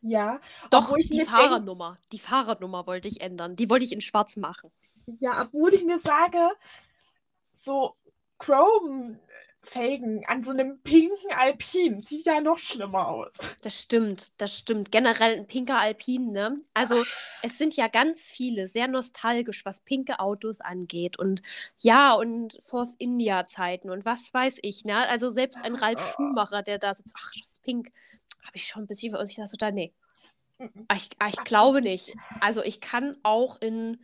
[0.00, 0.38] Ja.
[0.70, 1.98] Doch, die mir denk- Fahrernummer.
[2.12, 3.56] Die Fahrernummer wollte ich ändern.
[3.56, 4.70] Die wollte ich in schwarz machen.
[5.18, 6.38] Ja, obwohl ich mir sage,
[7.52, 7.96] so
[8.38, 9.18] Chrome
[9.62, 11.98] Felgen an so einem pinken Alpin.
[11.98, 13.56] Sieht ja noch schlimmer aus.
[13.62, 14.92] Das stimmt, das stimmt.
[14.92, 16.60] Generell ein pinker Alpin, ne?
[16.74, 17.04] Also
[17.42, 21.18] es sind ja ganz viele, sehr nostalgisch, was pinke Autos angeht.
[21.18, 21.42] Und
[21.78, 25.08] ja, und Force India-Zeiten und was weiß ich, ne?
[25.08, 27.92] Also selbst ein Ralf Schumacher, der da sitzt, ach, das ist pink,
[28.42, 29.28] habe ich schon ein bisschen aus.
[29.30, 29.92] Ich dachte so, da, nee.
[30.88, 32.14] Ah, Ich, ah, ich glaube nicht.
[32.40, 34.00] Also ich kann auch in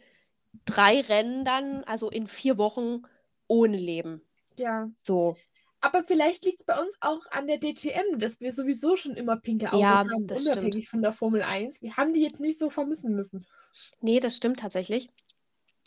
[0.67, 3.03] drei Rennen dann, also in vier Wochen,
[3.49, 4.23] ohne leben.
[4.57, 4.89] Ja.
[5.01, 5.37] So.
[5.81, 9.37] Aber vielleicht liegt es bei uns auch an der DTM, dass wir sowieso schon immer
[9.37, 10.87] pinke Autos Ja, haben, das unabhängig stimmt.
[10.89, 11.83] von der Formel 1.
[11.83, 13.47] Wir haben die jetzt nicht so vermissen müssen.
[14.01, 15.09] Nee, das stimmt tatsächlich.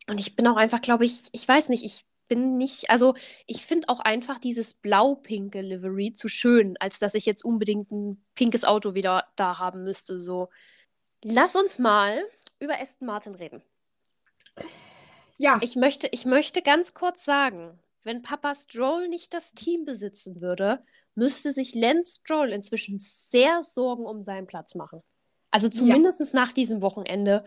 [0.08, 3.16] Und ich bin auch einfach, glaube ich, ich weiß nicht, ich bin nicht, also
[3.48, 8.24] ich finde auch einfach dieses blau-pinke Livery zu schön, als dass ich jetzt unbedingt ein
[8.36, 10.20] pinkes Auto wieder da haben müsste.
[10.20, 10.50] So,
[11.24, 12.22] lass uns mal
[12.60, 13.64] über Aston Martin reden.
[15.38, 20.42] Ja, Ich möchte, ich möchte ganz kurz sagen, wenn Papa Stroll nicht das Team besitzen
[20.42, 25.02] würde, müsste sich Lance Stroll inzwischen sehr Sorgen um seinen Platz machen.
[25.52, 27.46] Also zumindest nach diesem Wochenende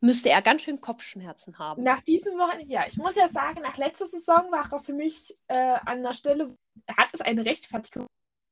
[0.00, 1.82] müsste er ganz schön Kopfschmerzen haben.
[1.82, 5.34] nach diesem Wochenende, ja, ich muss ja sagen, nach letzter Saison war er für mich
[5.48, 6.56] äh, an der Stelle,
[6.96, 8.06] hat es eine Rechtfertigung,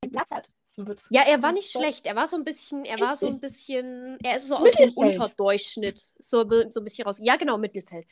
[0.04, 0.48] den Platz hat.
[0.66, 2.06] So Ja, er war nicht schlecht.
[2.06, 3.48] Er war so ein bisschen, er war so ein Richtig.
[3.48, 4.90] bisschen, er ist so aus dem.
[4.96, 7.18] Unterdurchschnitt so, so ein bisschen raus.
[7.20, 8.06] Ja, genau, Mittelfeld.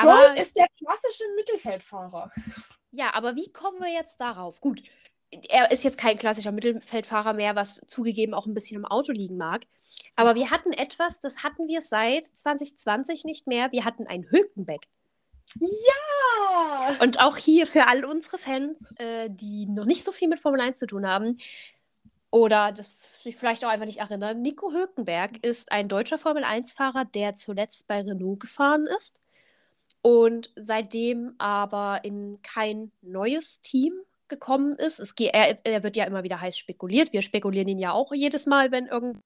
[0.00, 2.30] Stroll Aber- ist der klassische Mittelfeldfahrer.
[2.90, 4.60] Ja, aber wie kommen wir jetzt darauf?
[4.60, 4.82] Gut,
[5.48, 9.36] er ist jetzt kein klassischer Mittelfeldfahrer mehr, was zugegeben auch ein bisschen im Auto liegen
[9.36, 9.62] mag.
[10.16, 13.70] Aber wir hatten etwas, das hatten wir seit 2020 nicht mehr.
[13.72, 14.82] Wir hatten ein Hülkenberg.
[15.56, 16.96] Ja!
[17.00, 20.60] Und auch hier für all unsere Fans, äh, die noch nicht so viel mit Formel
[20.60, 21.38] 1 zu tun haben
[22.30, 27.04] oder das sich vielleicht auch einfach nicht erinnern, Nico Hülkenberg ist ein deutscher Formel 1-Fahrer,
[27.04, 29.20] der zuletzt bei Renault gefahren ist
[30.04, 33.94] und seitdem aber in kein neues Team
[34.28, 34.98] gekommen ist.
[35.00, 37.14] Es er, er wird ja immer wieder heiß spekuliert.
[37.14, 39.22] Wir spekulieren ihn ja auch jedes Mal, wenn irgendein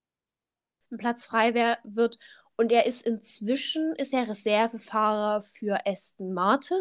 [0.96, 2.20] Platz frei wär, wird.
[2.56, 6.80] Und er ist inzwischen ist er Reservefahrer für Aston Martin.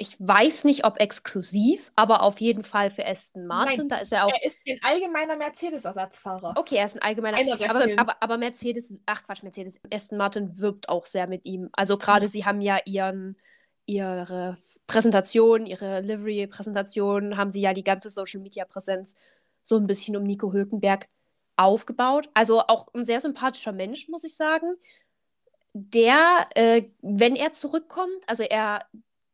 [0.00, 3.78] Ich weiß nicht, ob exklusiv, aber auf jeden Fall für Aston Martin.
[3.78, 4.30] Nein, da ist er auch.
[4.32, 6.54] Er ist ein allgemeiner Mercedes-Ersatzfahrer.
[6.56, 7.38] Okay, er ist ein allgemeiner.
[7.68, 11.68] Aber, aber, aber Mercedes, ach Quatsch, Mercedes, Aston Martin wirbt auch sehr mit ihm.
[11.72, 13.36] Also gerade sie haben ja ihren,
[13.86, 14.56] ihre
[14.86, 19.16] Präsentation, ihre Livery-Präsentation, haben sie ja die ganze Social-Media-Präsenz
[19.64, 21.08] so ein bisschen um Nico Hülkenberg
[21.56, 22.30] aufgebaut.
[22.34, 24.76] Also auch ein sehr sympathischer Mensch, muss ich sagen.
[25.74, 28.86] Der, äh, wenn er zurückkommt, also er,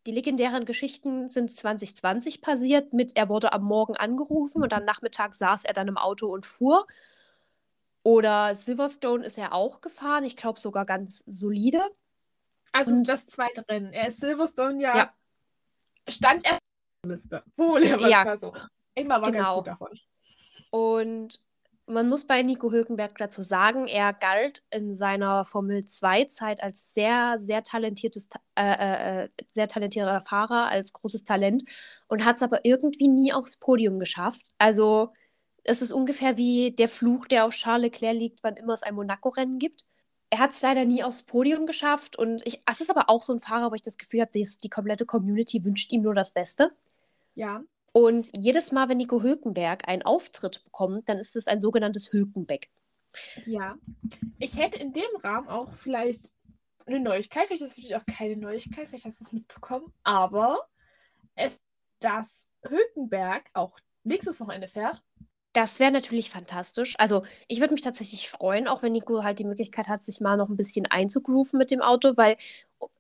[0.06, 5.34] die legendären Geschichten sind 2020 passiert mit, er wurde am Morgen angerufen und am Nachmittag
[5.34, 6.86] saß er dann im Auto und fuhr.
[8.02, 11.82] Oder Silverstone ist er auch gefahren, ich glaube sogar ganz solide.
[12.72, 13.92] Also Und- das zweite Rennen.
[13.92, 15.12] Er ist Silverstone ja, Ja.
[16.08, 16.58] stand er
[17.06, 17.42] Liste.
[17.56, 18.24] Wohl, ja, Ja.
[18.24, 18.52] mal so.
[18.94, 19.56] Immer war ganz Genau.
[19.58, 19.98] gut davon.
[20.70, 21.42] Und
[21.86, 27.36] man muss bei Nico Hülkenberg dazu sagen, er galt in seiner Formel 2-Zeit als sehr,
[27.40, 31.64] sehr talentiertes, Ta- äh, äh, sehr talentierter Fahrer, als großes Talent
[32.08, 34.42] und hat es aber irgendwie nie aufs Podium geschafft.
[34.58, 35.12] Also
[35.62, 38.94] es ist ungefähr wie der Fluch, der auf Charles Leclerc liegt, wann immer es ein
[38.94, 39.84] Monaco-Rennen gibt.
[40.30, 43.32] Er hat es leider nie aufs Podium geschafft und ich, es ist aber auch so
[43.34, 46.32] ein Fahrer, wo ich das Gefühl habe, die, die komplette Community wünscht ihm nur das
[46.32, 46.72] Beste.
[47.34, 47.62] Ja.
[47.96, 52.68] Und jedes Mal, wenn Nico Hülkenberg einen Auftritt bekommt, dann ist es ein sogenanntes Hülkenbeck.
[53.46, 53.76] Ja.
[54.40, 56.28] Ich hätte in dem Rahmen auch vielleicht
[56.86, 57.46] eine Neuigkeit.
[57.46, 58.88] Vielleicht ist es für dich auch keine Neuigkeit.
[58.88, 59.92] Vielleicht hast du es mitbekommen.
[60.02, 60.66] Aber
[61.36, 61.62] es,
[62.00, 65.00] dass Hülkenberg auch nächstes Wochenende fährt.
[65.52, 66.94] Das wäre natürlich fantastisch.
[66.98, 70.36] Also, ich würde mich tatsächlich freuen, auch wenn Nico halt die Möglichkeit hat, sich mal
[70.36, 72.36] noch ein bisschen einzugrooven mit dem Auto, weil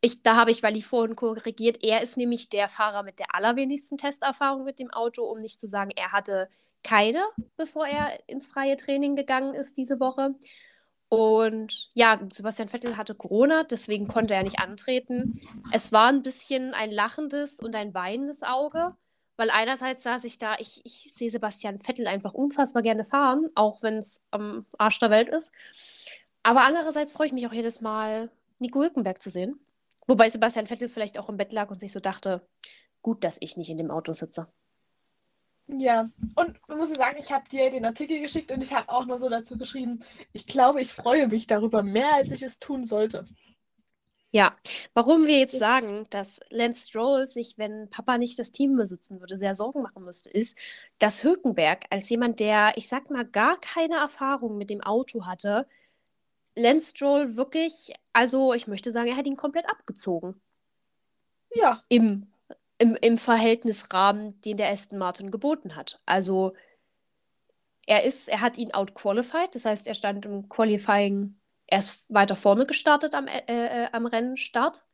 [0.00, 1.82] ich, da habe ich Wally vorhin korrigiert.
[1.82, 5.66] Er ist nämlich der Fahrer mit der allerwenigsten Testerfahrung mit dem Auto, um nicht zu
[5.66, 6.48] sagen, er hatte
[6.82, 7.24] keine,
[7.56, 10.34] bevor er ins freie Training gegangen ist diese Woche.
[11.08, 15.40] Und ja, Sebastian Vettel hatte Corona, deswegen konnte er nicht antreten.
[15.72, 18.96] Es war ein bisschen ein lachendes und ein weinendes Auge,
[19.36, 23.82] weil einerseits saß ich da, ich, ich sehe Sebastian Vettel einfach unfassbar gerne fahren, auch
[23.82, 25.52] wenn es am Arsch der Welt ist.
[26.42, 29.58] Aber andererseits freue ich mich auch jedes Mal, Nico Hülkenberg zu sehen.
[30.06, 32.46] Wobei Sebastian Vettel vielleicht auch im Bett lag und sich so dachte,
[33.02, 34.48] gut, dass ich nicht in dem Auto sitze.
[35.66, 36.10] Ja.
[36.36, 39.16] Und man muss sagen, ich habe dir den Artikel geschickt und ich habe auch noch
[39.16, 40.00] so dazu geschrieben,
[40.32, 43.26] ich glaube, ich freue mich darüber mehr, als ich es tun sollte.
[44.30, 44.56] Ja,
[44.94, 49.36] warum wir jetzt sagen, dass Lance Stroll sich, wenn Papa nicht das Team besitzen würde,
[49.36, 50.58] sehr Sorgen machen müsste, ist,
[50.98, 55.68] dass Hülkenberg als jemand, der, ich sag mal, gar keine Erfahrung mit dem Auto hatte,
[56.56, 60.40] Lance Stroll wirklich, also ich möchte sagen, er hat ihn komplett abgezogen
[61.54, 61.82] Ja.
[61.88, 62.26] im
[62.78, 66.00] im, im Verhältnisrahmen, den der Aston Martin geboten hat.
[66.06, 66.54] Also
[67.86, 72.36] er ist, er hat ihn outqualified, das heißt, er stand im Qualifying, er ist weiter
[72.36, 74.86] vorne gestartet am, äh, äh, am Rennstart.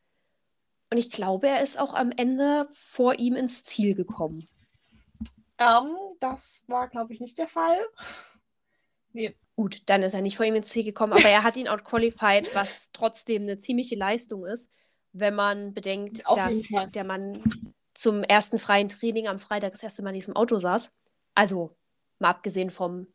[0.89, 4.45] Und ich glaube, er ist auch am Ende vor ihm ins Ziel gekommen.
[5.57, 7.77] Ähm, das war, glaube ich, nicht der Fall.
[9.13, 9.35] Nee.
[9.61, 12.55] Gut, dann ist er nicht vor ihm ins Ziel gekommen, aber er hat ihn outqualified,
[12.55, 14.71] was trotzdem eine ziemliche Leistung ist,
[15.13, 17.43] wenn man bedenkt, Auf dass der Mann
[17.93, 20.95] zum ersten freien Training am Freitag das erste Mal in diesem Auto saß.
[21.35, 21.77] Also
[22.17, 23.05] mal abgesehen vom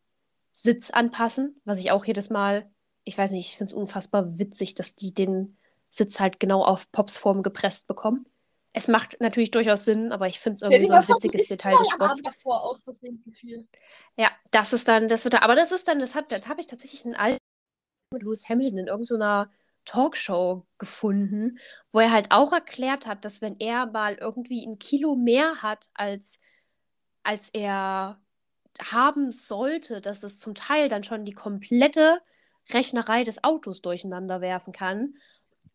[0.52, 2.70] Sitz anpassen, was ich auch jedes Mal,
[3.02, 5.56] ich weiß nicht, ich finde es unfassbar witzig, dass die den
[5.90, 8.24] Sitz halt genau auf Pops Form gepresst bekommen.
[8.79, 11.89] Es macht natürlich durchaus Sinn, aber ich finde es irgendwie so ein witziges Detail des
[11.89, 12.21] Sports.
[12.21, 13.67] Davor aus Versehen zu viel.
[14.19, 16.59] Ja, das ist dann, das wird da, aber das ist dann, das habe das hab
[16.59, 17.39] ich tatsächlich einen alten
[18.12, 19.51] mit Lewis Hamilton in irgendeiner
[19.87, 21.59] Talkshow gefunden,
[21.91, 25.89] wo er halt auch erklärt hat, dass wenn er mal irgendwie ein Kilo mehr hat,
[25.95, 26.39] als,
[27.23, 28.21] als er
[28.79, 32.21] haben sollte, dass es zum Teil dann schon die komplette
[32.75, 35.15] Rechnerei des Autos durcheinander werfen kann.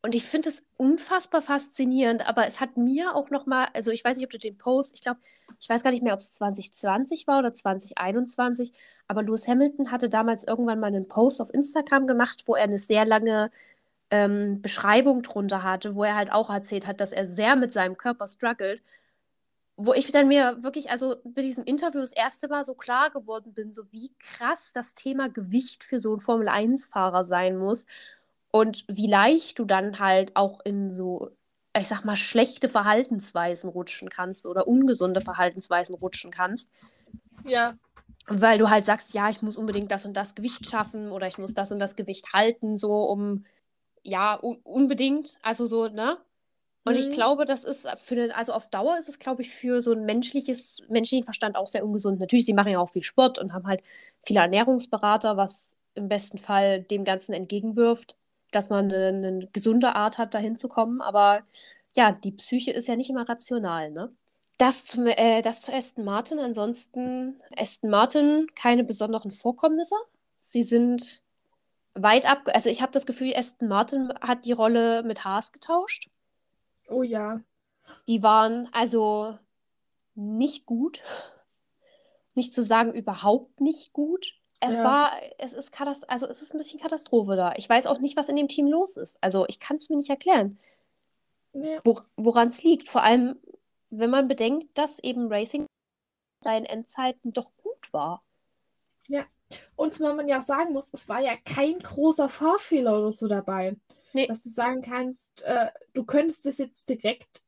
[0.04, 4.04] Und ich finde es unfassbar faszinierend, aber es hat mir auch noch mal, also ich
[4.04, 5.20] weiß nicht, ob du den Post, ich glaube,
[5.60, 8.74] ich weiß gar nicht mehr, ob es 2020 war oder 2021,
[9.08, 12.80] aber Lewis Hamilton hatte damals irgendwann mal einen Post auf Instagram gemacht, wo er eine
[12.80, 13.52] sehr lange
[14.12, 17.98] ähm, Beschreibung drunter hatte, wo er halt auch erzählt hat, dass er sehr mit seinem
[17.98, 18.82] Körper struggelt.
[19.78, 23.54] Wo ich dann mir wirklich, also bei diesem Interview das erste Mal so klar geworden
[23.54, 27.86] bin, so wie krass das Thema Gewicht für so einen Formel-1-Fahrer sein muss
[28.52, 31.32] und wie leicht du dann halt auch in so,
[31.78, 36.70] ich sag mal, schlechte Verhaltensweisen rutschen kannst oder ungesunde Verhaltensweisen rutschen kannst.
[37.46, 37.78] Ja.
[38.28, 41.38] Weil du halt sagst, ja, ich muss unbedingt das und das Gewicht schaffen oder ich
[41.38, 43.46] muss das und das Gewicht halten, so um,
[44.04, 46.18] ja, unbedingt, also so, ne?
[46.84, 47.00] Und mhm.
[47.00, 49.94] ich glaube, das ist für den, also auf Dauer ist es, glaube ich, für so
[49.94, 52.20] ein menschliches, menschlichen Verstand auch sehr ungesund.
[52.20, 53.82] Natürlich, sie machen ja auch viel Sport und haben halt
[54.20, 58.18] viele Ernährungsberater, was im besten Fall dem Ganzen entgegenwirft
[58.52, 61.02] dass man eine, eine gesunde Art hat, dahin zu kommen.
[61.02, 61.44] Aber
[61.96, 64.14] ja, die Psyche ist ja nicht immer rational, ne?
[64.58, 66.40] Das, zum, äh, das zu Aston Martin.
[66.40, 69.96] Ansonsten Aston Martin keine besonderen Vorkommnisse.
[70.40, 71.24] Sie sind
[71.96, 72.44] weit ab.
[72.54, 76.10] Also ich habe das Gefühl, Aston Martin hat die Rolle mit Haas getauscht.
[76.88, 77.42] Oh ja.
[78.08, 79.38] Die waren also
[80.16, 81.02] nicht gut.
[82.34, 84.41] Nicht zu sagen, überhaupt nicht gut.
[84.64, 84.84] Es ja.
[84.84, 87.54] war, es ist Katast also es ist ein bisschen Katastrophe da.
[87.58, 89.18] Ich weiß auch nicht, was in dem Team los ist.
[89.20, 90.60] Also ich kann es mir nicht erklären,
[91.54, 91.80] nee.
[91.84, 92.88] wo, woran es liegt.
[92.88, 93.40] Vor allem,
[93.90, 95.66] wenn man bedenkt, dass eben Racing
[96.44, 98.24] seinen Endzeiten doch gut war.
[99.08, 99.26] Ja,
[99.76, 103.76] und wenn man ja sagen muss, es war ja kein großer Fahrfehler oder so dabei.
[104.14, 104.28] Nee.
[104.28, 107.42] Dass du sagen kannst, äh, du könntest es jetzt direkt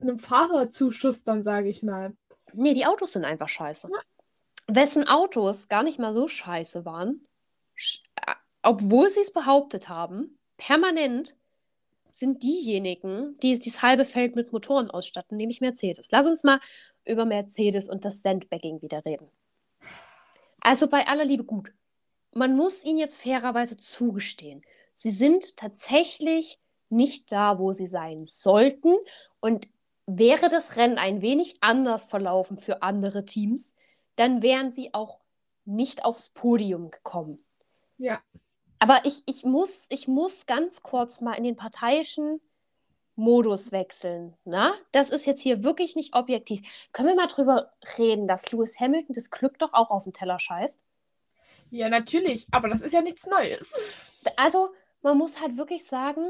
[0.00, 2.14] einem Fahrer zuschustern, sage ich mal.
[2.52, 3.88] Nee, die Autos sind einfach scheiße.
[3.90, 4.00] Ja
[4.66, 7.26] wessen Autos gar nicht mal so scheiße waren,
[7.74, 11.36] äh, obwohl sie es behauptet haben, permanent
[12.12, 16.10] sind diejenigen, die das halbe Feld mit Motoren ausstatten, nämlich Mercedes.
[16.10, 16.60] Lass uns mal
[17.04, 19.28] über Mercedes und das Sandbagging wieder reden.
[20.60, 21.72] Also bei aller Liebe gut.
[22.32, 24.62] Man muss ihnen jetzt fairerweise zugestehen.
[24.94, 28.94] Sie sind tatsächlich nicht da, wo sie sein sollten.
[29.40, 29.68] Und
[30.06, 33.74] wäre das Rennen ein wenig anders verlaufen für andere Teams,
[34.16, 35.20] dann wären sie auch
[35.64, 37.44] nicht aufs Podium gekommen.
[37.98, 38.20] Ja.
[38.78, 42.40] Aber ich, ich, muss, ich muss ganz kurz mal in den parteiischen
[43.14, 44.36] Modus wechseln.
[44.44, 44.74] Na?
[44.90, 46.62] Das ist jetzt hier wirklich nicht objektiv.
[46.92, 50.38] Können wir mal drüber reden, dass Lewis Hamilton das Glück doch auch auf den Teller
[50.38, 50.82] scheißt?
[51.70, 53.72] Ja, natürlich, aber das ist ja nichts Neues.
[54.36, 56.26] Also, man muss halt wirklich sagen,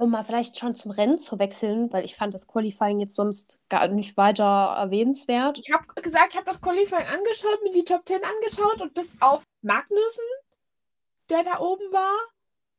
[0.00, 3.60] um mal vielleicht schon zum Rennen zu wechseln, weil ich fand das Qualifying jetzt sonst
[3.68, 5.58] gar nicht weiter erwähnenswert.
[5.58, 9.20] Ich habe gesagt, ich habe das Qualifying angeschaut, mir die Top 10 angeschaut und bis
[9.20, 10.24] auf Magnussen,
[11.28, 12.16] der da oben war,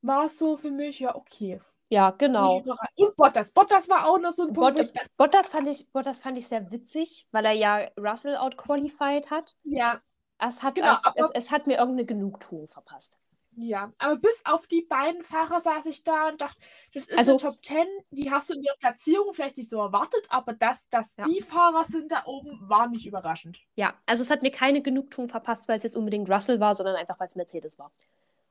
[0.01, 1.61] war es so für mich ja okay.
[1.89, 2.63] Ja, genau.
[2.95, 3.51] Und Bottas.
[3.51, 4.77] Bottas war auch noch so ein Punkt.
[4.77, 9.55] Bot Bottas, fand ich, Bottas fand ich sehr witzig, weil er ja Russell outqualified hat.
[9.63, 10.01] Ja.
[10.39, 13.19] Es hat, genau, es, es, es hat mir irgendeine Genugtuung verpasst.
[13.63, 16.59] Ja, aber bis auf die beiden Fahrer saß ich da und dachte,
[16.93, 19.79] das ist also, eine Top 10, die hast du in der Platzierung vielleicht nicht so
[19.79, 21.25] erwartet, aber dass das ja.
[21.25, 23.59] die Fahrer sind da oben, war nicht überraschend.
[23.75, 26.95] Ja, also es hat mir keine Genugtuung verpasst, weil es jetzt unbedingt Russell war, sondern
[26.95, 27.91] einfach, weil es Mercedes war.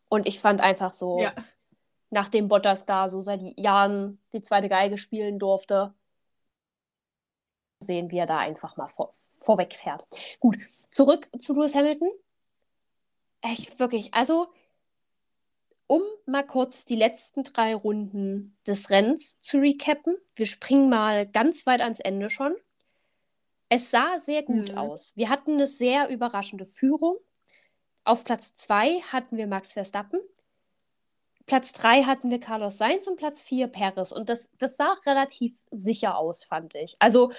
[0.08, 1.34] Und ich fand einfach so, ja.
[2.10, 5.92] nachdem Bottas da so seit Jahren die zweite Geige spielen durfte,
[7.80, 10.06] sehen, wie er da einfach mal vor, vorweg fährt.
[10.38, 10.56] Gut,
[10.88, 12.10] zurück zu Lewis Hamilton.
[13.40, 14.52] Echt wirklich, also
[15.90, 20.14] um mal kurz die letzten drei Runden des Rennens zu recappen.
[20.36, 22.54] Wir springen mal ganz weit ans Ende schon.
[23.68, 24.78] Es sah sehr gut Mhm.
[24.78, 25.12] aus.
[25.16, 27.16] Wir hatten eine sehr überraschende Führung.
[28.04, 30.20] Auf Platz 2 hatten wir Max Verstappen.
[31.46, 34.12] Platz 3 hatten wir Carlos Sainz und Platz 4 Perez.
[34.12, 36.94] Und das, das sah relativ sicher aus, fand ich.
[37.00, 37.32] Also,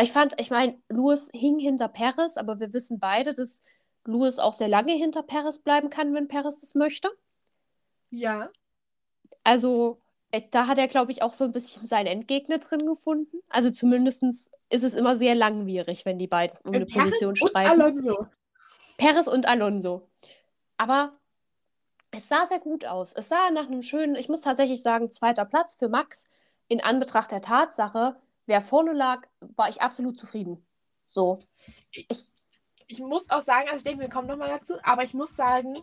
[0.00, 3.62] ich fand, ich meine, Lewis hing hinter Perez, aber wir wissen beide, dass
[4.06, 7.10] Lewis auch sehr lange hinter Perez bleiben kann, wenn Perez das möchte.
[8.10, 8.50] Ja.
[9.44, 13.38] Also, äh, da hat er, glaube ich, auch so ein bisschen seinen Endgegner drin gefunden.
[13.48, 17.30] Also, zumindest ist es immer sehr langwierig, wenn die beiden um eine Äh, Perez Position
[17.30, 17.80] und streiten.
[17.80, 18.26] Alonso.
[18.98, 20.08] Perez und Alonso.
[20.76, 21.18] Aber
[22.10, 23.12] es sah sehr gut aus.
[23.12, 26.28] Es sah nach einem schönen, ich muss tatsächlich sagen, zweiter Platz für Max.
[26.68, 28.16] In Anbetracht der Tatsache,
[28.46, 30.66] wer vorne lag, war ich absolut zufrieden.
[31.06, 31.38] So.
[31.92, 32.32] Ich,
[32.86, 35.76] Ich muss auch sagen, also ich denke, wir kommen nochmal dazu, aber ich muss sagen,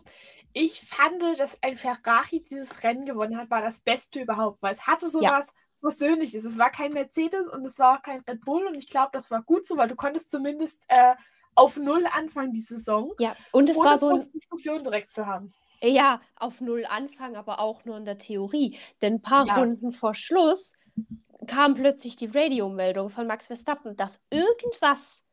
[0.58, 4.86] ich fand, dass ein Ferrari dieses Rennen gewonnen hat, war das Beste überhaupt, weil es
[4.86, 5.32] hatte so Ja.
[5.32, 6.44] was Persönliches.
[6.44, 9.30] Es war kein Mercedes und es war auch kein Red Bull und ich glaube, das
[9.30, 11.14] war gut so, weil du konntest zumindest äh,
[11.54, 15.26] auf Null anfangen die Saison, ja, und es war so ein, große Diskussion direkt zu
[15.26, 15.52] haben.
[15.82, 18.78] ja, auf Null Anfang, aber auch nur in der Theorie.
[19.02, 19.56] Denn ein paar Ja.
[19.58, 20.72] Runden vor Schluss
[21.46, 25.25] kam plötzlich die Radiomeldung von Max Verstappen, dass irgendwas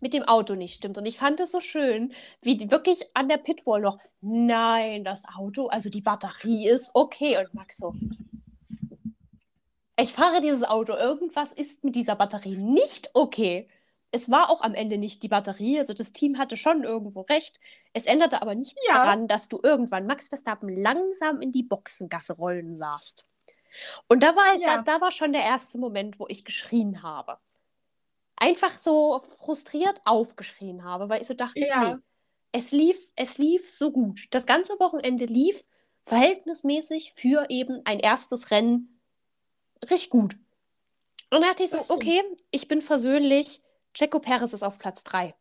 [0.00, 0.98] mit dem Auto nicht stimmt.
[0.98, 5.24] Und ich fand es so schön, wie die wirklich an der Pitwall noch, nein, das
[5.36, 7.38] Auto, also die Batterie ist okay.
[7.38, 7.94] Und Max so,
[9.98, 13.68] ich fahre dieses Auto, irgendwas ist mit dieser Batterie nicht okay.
[14.12, 17.60] Es war auch am Ende nicht die Batterie, also das Team hatte schon irgendwo recht.
[17.92, 18.94] Es änderte aber nichts Ja.
[18.94, 23.28] daran, dass du irgendwann Max Verstappen langsam in die Boxengasse rollen sahst.
[24.08, 24.78] Und da war, Ja.
[24.78, 27.38] da, da war schon der erste Moment, wo ich geschrien habe.
[28.40, 31.94] Einfach so frustriert aufgeschrien habe, weil ich so dachte, Ja.
[31.94, 32.00] nee,
[32.50, 34.26] es lief, es lief so gut.
[34.30, 35.64] Das ganze Wochenende lief
[36.02, 39.00] verhältnismäßig für eben ein erstes Rennen
[39.88, 40.34] richtig gut.
[41.30, 43.62] Und da dachte ich so, okay, ich bin versöhnlich.
[43.94, 45.34] Checo Perez ist auf Platz 3.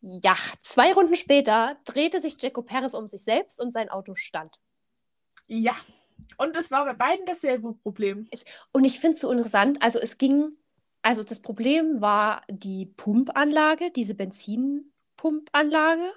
[0.00, 4.54] Ja, zwei Runden später drehte sich Checo Perez um sich selbst und sein Auto stand.
[5.46, 5.74] Ja.
[6.36, 8.28] Und es war bei beiden dasselbe Problem.
[8.72, 10.56] Und ich finde es so interessant, also es ging,
[11.02, 16.12] also das Problem war die Pumpanlage, diese Benzinpumpanlage,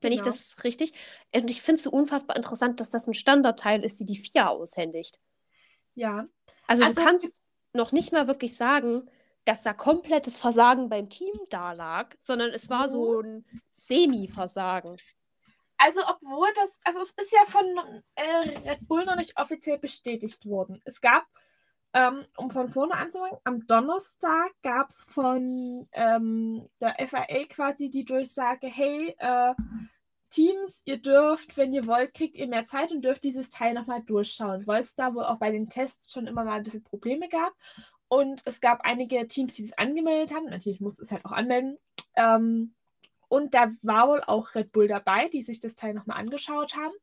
[0.00, 0.30] wenn ich Genau.
[0.30, 0.92] das richtig.
[1.34, 4.48] Und ich finde es so unfassbar interessant, dass das ein Standardteil ist, die die FIA
[4.48, 5.18] aushändigt.
[5.94, 6.26] Ja.
[6.66, 9.08] Also, Also, du kannst noch nicht mal wirklich sagen,
[9.44, 14.96] dass da komplettes Versagen beim Team da lag, sondern es war so ein Semi-Versagen.
[15.78, 17.64] Also, obwohl das, also es ist ja von
[18.14, 20.80] äh, Red Bull noch nicht offiziell bestätigt worden.
[20.84, 21.24] Es gab,
[21.92, 28.04] ähm, um von vorne anzufangen, am Donnerstag gab es von ähm, der FIA quasi die
[28.04, 29.54] Durchsage, hey, äh,
[30.30, 34.02] Teams, ihr dürft, wenn ihr wollt, kriegt ihr mehr Zeit und dürft dieses Teil nochmal
[34.02, 37.28] durchschauen, weil es da wohl auch bei den Tests schon immer mal ein bisschen Probleme
[37.28, 37.54] gab.
[38.08, 40.46] Und es gab einige Teams, die es angemeldet haben.
[40.46, 41.78] Natürlich muss es halt auch anmelden.
[42.16, 42.74] Ähm,
[43.28, 46.94] und da war wohl auch Red Bull dabei, die sich das Teil nochmal angeschaut haben.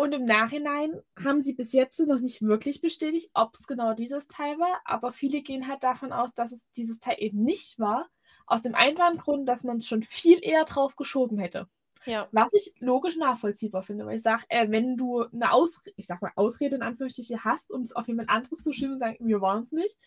[0.00, 4.28] Und im Nachhinein haben sie bis jetzt noch nicht wirklich bestätigt, ob es genau dieses
[4.28, 4.80] Teil war.
[4.86, 8.08] Aber viele gehen halt davon aus, dass es dieses Teil eben nicht war.
[8.46, 11.68] Aus dem einfachen Grund, dass man es schon viel eher drauf geschoben hätte.
[12.06, 12.28] Ja.
[12.32, 16.22] Was ich logisch nachvollziehbar finde, weil ich sage, äh, wenn du eine Ausrede, ich sag
[16.22, 19.42] mal Ausrede in Anführungsstrichen hast, um es auf jemand anderes zu schieben und sagen, wir
[19.42, 19.98] waren es nicht,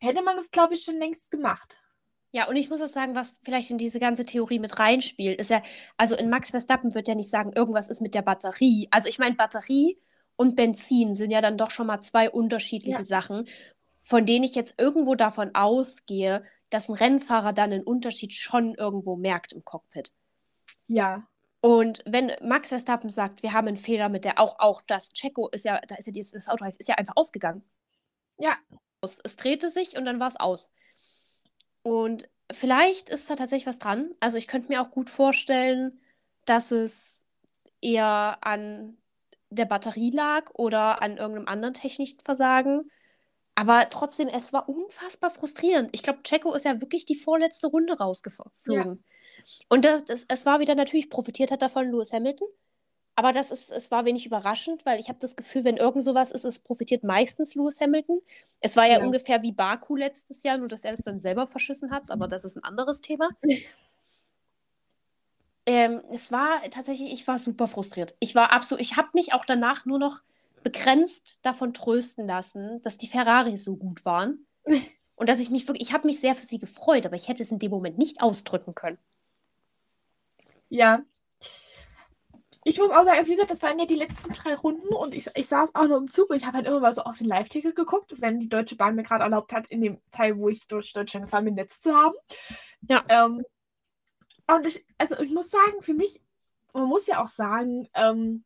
[0.00, 1.80] hätte man das, glaube ich, schon längst gemacht.
[2.32, 5.50] Ja, und ich muss auch sagen, was vielleicht in diese ganze Theorie mit reinspielt, ist
[5.50, 5.62] ja,
[5.96, 8.88] also in Max Verstappen wird ja nicht sagen, irgendwas ist mit der Batterie.
[8.92, 9.98] Also ich meine, Batterie
[10.36, 13.04] und Benzin sind ja dann doch schon mal zwei unterschiedliche Ja.
[13.04, 13.48] Sachen,
[13.96, 19.16] von denen ich jetzt irgendwo davon ausgehe, dass ein Rennfahrer dann einen Unterschied schon irgendwo
[19.16, 20.12] merkt im Cockpit.
[20.86, 21.26] Ja.
[21.62, 25.48] Und wenn Max Verstappen sagt, wir haben einen Fehler mit der, auch, auch das Checo
[25.48, 27.64] ist ja, da ist ja dieses, das Auto ist ja einfach ausgegangen.
[28.38, 28.56] Ja.
[29.02, 30.70] Es, es drehte sich und dann war es aus.
[31.82, 34.10] Und vielleicht ist da tatsächlich was dran.
[34.20, 36.00] Also ich könnte mir auch gut vorstellen,
[36.44, 37.26] dass es
[37.80, 38.96] eher an
[39.50, 42.90] der Batterie lag oder an irgendeinem anderen technischen Versagen.
[43.54, 45.90] Aber trotzdem, es war unfassbar frustrierend.
[45.92, 49.04] Ich glaube, Checo ist ja wirklich die vorletzte Runde rausgeflogen.
[49.68, 52.48] Und das, das, es war wieder natürlich, profitiert hat davon Lewis Hamilton.
[53.20, 56.30] Aber das ist, es war wenig überraschend, weil ich habe das Gefühl, wenn irgend sowas
[56.30, 58.22] ist, es profitiert meistens Lewis Hamilton.
[58.60, 59.04] Es war ja, Ja.
[59.04, 62.46] ungefähr wie Baku letztes Jahr, nur dass er das dann selber verschissen hat, aber das
[62.46, 63.28] ist ein anderes Thema.
[65.66, 68.14] ähm, es war tatsächlich, ich war super frustriert.
[68.20, 70.22] Ich war absolut, ich habe mich auch danach nur noch
[70.62, 74.46] begrenzt davon trösten lassen, dass die Ferraris so gut waren.
[75.16, 77.42] Und dass ich mich wirklich, ich habe mich sehr für sie gefreut, aber ich hätte
[77.42, 78.96] es in dem Moment nicht ausdrücken können.
[80.70, 81.04] Ja.
[82.64, 85.14] Ich muss auch sagen, also wie gesagt, das waren ja die letzten drei Runden und
[85.14, 87.16] ich, ich saß auch nur im Zug und ich habe halt immer mal so auf
[87.16, 90.48] den Live-Ticket geguckt, wenn die Deutsche Bahn mir gerade erlaubt hat, in dem Teil, wo
[90.48, 92.14] ich durch Deutschland gefahren bin, Netz zu haben.
[92.88, 93.02] Ja.
[93.08, 93.44] Ähm,
[94.46, 96.20] und ich, also ich muss sagen, für mich,
[96.74, 98.44] man muss ja auch sagen, ähm,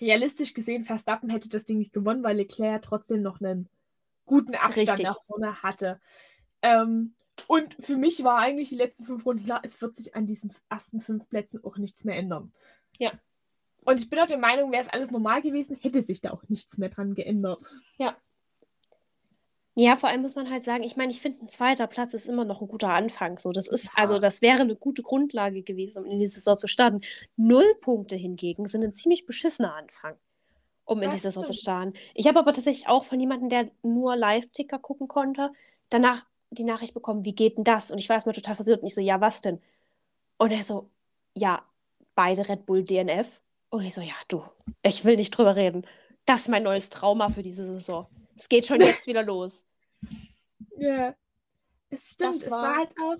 [0.00, 3.68] realistisch gesehen, Verstappen hätte das Ding nicht gewonnen, weil Leclerc trotzdem noch einen
[4.24, 5.06] guten Abstand Richtig.
[5.06, 6.00] nach vorne hatte.
[6.62, 7.14] Ähm,
[7.46, 10.52] und für mich war eigentlich die letzten fünf Runden klar, es wird sich an diesen
[10.68, 12.52] ersten fünf Plätzen auch nichts mehr ändern.
[13.00, 13.10] Ja.
[13.84, 16.42] Und ich bin auch der Meinung, wäre es alles normal gewesen, hätte sich da auch
[16.48, 17.62] nichts mehr dran geändert.
[19.76, 22.26] Ja, vor allem muss man halt sagen, ich meine, ich finde, ein zweiter Platz ist
[22.26, 23.38] immer noch ein guter Anfang.
[23.38, 23.90] So, das ist, Ja.
[23.96, 27.00] also das wäre eine gute Grundlage gewesen, um in die Saison zu starten.
[27.36, 30.16] Null Punkte hingegen sind ein ziemlich beschissener Anfang,
[30.84, 31.62] um in die Das Saison zu stimmt.
[31.62, 31.92] starten.
[32.14, 35.52] Ich habe aber tatsächlich auch von jemandem, der nur Live-Ticker gucken konnte,
[35.88, 37.90] danach die Nachricht bekommen, wie geht denn das?
[37.92, 39.62] Und ich war erstmal total verwirrt und ich so, ja, was denn?
[40.36, 40.90] Und er so,
[41.34, 41.62] ja,
[42.14, 43.40] beide Red Bull DNF.
[43.70, 44.42] Und ich so, ja, du,
[44.82, 45.86] ich will nicht drüber reden.
[46.26, 48.06] Das ist mein neues Trauma für diese Saison.
[48.34, 49.66] Es geht schon jetzt wieder los.
[50.76, 51.14] Ja.
[51.90, 53.16] Es stimmt, Das es war- war halt auch.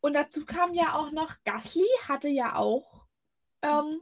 [0.00, 3.04] Und dazu kam ja auch noch, Gasly hatte ja auch
[3.62, 4.00] ähm,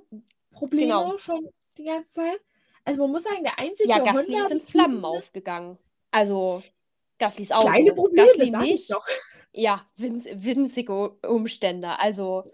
[0.50, 1.16] Probleme Genau.
[1.16, 2.40] schon die ganze Zeit.
[2.84, 5.78] Also man muss sagen, der einzige Ja, Gasly ist in Flammen aufgegangen.
[6.10, 6.62] Also
[7.18, 7.68] Gaslys Auto.
[7.68, 8.90] Kleine Probleme, Gasly nicht.
[8.92, 9.06] doch.
[9.52, 11.98] Ja, winz, winzige Umstände.
[11.98, 12.44] Also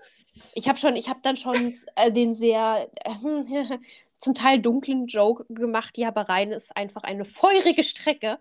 [0.55, 3.78] ich habe schon, ich habe dann schon äh, den sehr äh,
[4.18, 5.99] zum Teil dunklen Joke gemacht.
[5.99, 8.39] Ja, aber Rhein ist einfach eine feurige Strecke.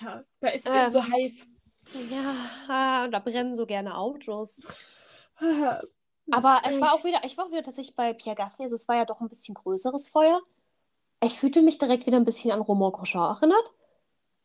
[0.00, 0.80] Ja, da ist es Ähm.
[0.82, 1.46] eben so heiß.
[2.10, 4.66] Ja, da brennen so gerne Autos.
[6.30, 8.88] Aber ich war auch wieder, ich war auch wieder tatsächlich bei Pierre Gasly, also es
[8.88, 10.40] war ja doch ein bisschen größeres Feuer.
[11.22, 13.74] Ich fühlte mich direkt wieder ein bisschen an Romain Grosjean erinnert.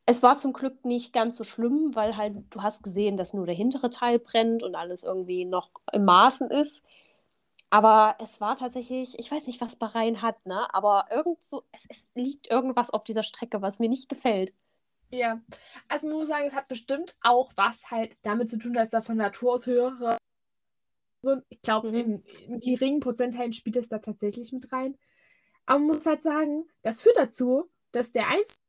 [0.10, 3.46] Es war zum Glück nicht ganz so schlimm, weil halt du hast gesehen, dass nur
[3.46, 6.84] der hintere Teil brennt und alles irgendwie noch im Maßen ist.
[7.70, 10.74] Aber es war tatsächlich, ich weiß nicht, was Bahrain hat, ne?
[10.74, 14.52] Aber irgend so, es, es liegt irgendwas auf dieser Strecke, was mir nicht gefällt.
[15.12, 15.44] Ja,
[15.88, 19.02] also man muss sagen, es hat bestimmt auch was halt damit zu tun, dass da
[19.02, 20.18] von Natur aus höhere.
[21.50, 24.98] Ich glaube, in, in geringen Prozentteilen spielt es da tatsächlich mit rein.
[25.68, 28.69] Aber man muss halt sagen, das führt dazu, dass der einzige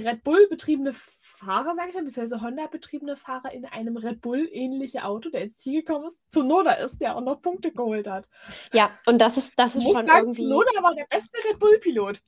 [0.00, 4.48] Red Bull betriebene Fahrer, sage ich mal, beziehungsweise Honda betriebene Fahrer in einem Red Bull
[4.52, 8.26] ähnliche Auto, der ins Ziel gekommen ist, Zunoda ist, der auch noch Punkte geholt hat.
[8.72, 10.42] Ja, und das ist, das ist schon sagen, irgendwie.
[10.42, 12.20] Zunoda war der beste Red Bull-Pilot.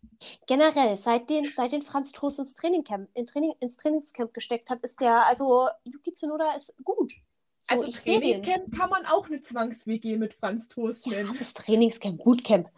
[0.46, 4.80] Generell, seit den, seit den Franz Toast ins, Trainingcamp, in Training, ins Trainingscamp gesteckt hat,
[4.82, 7.12] ist der, also Yuki Tsunoda ist gut.
[7.60, 7.90] So, Also.
[7.90, 11.28] Trainingscamp kann man auch eine Zwangs-WG mit Franz Ja, nennen.
[11.32, 12.70] das ist Trainingscamp, Bootcamp.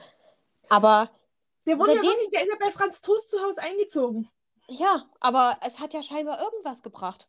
[0.70, 1.10] Aber
[1.66, 4.28] Der wurde ja Seitdem- wirklich, der ist ja bei Franz Toast zu Hause eingezogen.
[4.68, 7.26] Ja, aber es hat ja scheinbar irgendwas gebracht.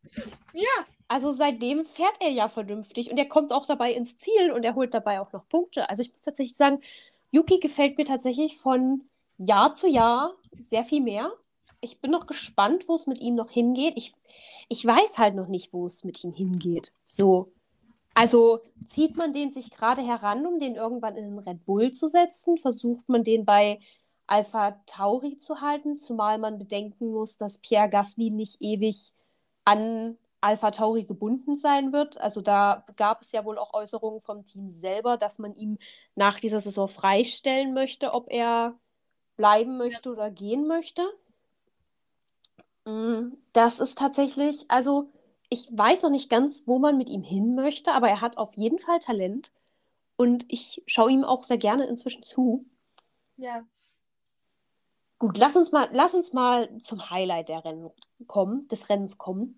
[0.54, 0.86] Ja.
[1.08, 4.76] Also seitdem fährt er ja vernünftig und er kommt auch dabei ins Ziel und er
[4.76, 5.90] holt dabei auch noch Punkte.
[5.90, 6.82] Also ich muss tatsächlich sagen,
[7.32, 11.32] Yuki gefällt mir tatsächlich von Jahr zu Jahr sehr viel mehr.
[11.82, 13.94] Ich bin noch gespannt, wo es mit ihm noch hingeht.
[13.96, 14.14] Ich,
[14.68, 16.92] ich weiß halt noch nicht, wo es mit ihm hingeht.
[17.06, 17.54] So.
[18.14, 22.08] Also zieht man den sich gerade heran, um den irgendwann in den Red Bull zu
[22.08, 22.58] setzen?
[22.58, 23.80] Versucht man den bei
[24.30, 29.14] Alpha Tauri zu halten, zumal man bedenken muss, dass Pierre Gasly nicht ewig
[29.66, 32.18] an Alpha Tauri gebunden sein wird.
[32.20, 35.78] Also da gab es ja wohl auch Äußerungen vom Team selber, dass man ihm
[36.16, 38.78] nach dieser Saison freistellen möchte, ob er
[39.38, 41.04] bleiben möchte oder gehen möchte.
[42.86, 45.12] Mm, Das ist tatsächlich, also
[45.50, 48.56] ich weiß noch nicht ganz, wo man mit ihm hin möchte, aber er hat auf
[48.56, 49.52] jeden Fall Talent
[50.18, 52.66] und ich schaue ihm auch sehr gerne inzwischen zu.
[53.38, 53.66] Ja.
[55.20, 57.92] Gut, lass uns mal, lass uns mal zum Highlight der Rennen
[58.26, 59.58] kommen, des Rennens kommen.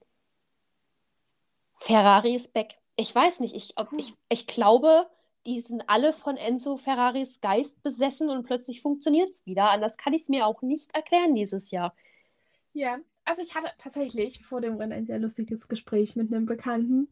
[1.75, 2.79] Ferrari ist back.
[2.95, 5.07] Ich weiß nicht, ich, ob, ich, ich glaube,
[5.45, 9.71] die sind alle von Enzo Ferraris Geist besessen und plötzlich funktioniert es wieder.
[9.71, 11.93] Anders kann ich es mir auch nicht erklären dieses Jahr.
[12.73, 17.07] Ja, also ich hatte tatsächlich vor dem Rennen ein sehr lustiges Gespräch mit einem Bekannten,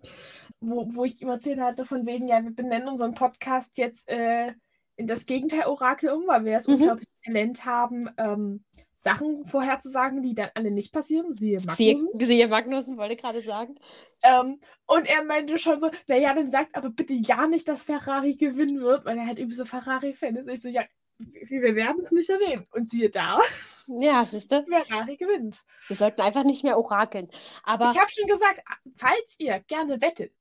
[0.59, 4.53] wo, wo ich ihm erzählt hatte, von wegen, ja, wir benennen unseren Podcast jetzt äh,
[4.99, 6.75] in das Gegenteil Orakel um, weil wir das Mhm.
[6.75, 8.63] unglaubliche Talent haben, ähm,
[8.95, 11.31] Sachen vorherzusagen, die dann alle nicht passieren.
[11.33, 12.09] Siehe Magnussen.
[12.19, 13.75] siehe Magnussen, wollte gerade sagen.
[14.23, 18.35] Ähm, und er meinte schon so, naja, dann sagt aber bitte ja nicht, dass Ferrari
[18.35, 20.49] gewinnen wird, weil er halt eben so Ferrari-Fan ist.
[20.49, 20.83] Ich so, ja,
[21.17, 22.67] wir wir werden es nicht erwähnen.
[22.71, 23.37] Und siehe da,
[23.87, 25.63] Ja, siehste, Ferrari gewinnt.
[25.87, 27.29] wir sollten einfach nicht mehr orakeln.
[27.63, 28.59] Aber Ich habe schon gesagt,
[28.95, 30.33] falls ihr gerne wettet,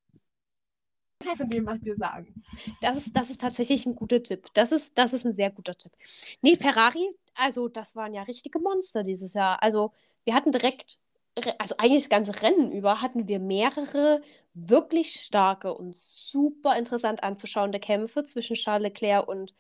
[1.19, 2.43] Teil von dem, was wir sagen.
[2.81, 4.47] Das ist, das ist tatsächlich ein guter Tipp.
[4.55, 5.93] Das ist, das ist ein sehr guter Tipp.
[6.43, 9.63] Nee, Ferrari, also das waren ja richtige Monster dieses Jahr.
[9.63, 9.93] Also
[10.25, 11.01] wir hatten direkt,
[11.39, 14.23] re- also eigentlich das ganze Rennen über, hatten wir mehrere
[14.55, 19.55] wirklich starke und super interessant anzuschauende Kämpfe zwischen Charles Leclerc und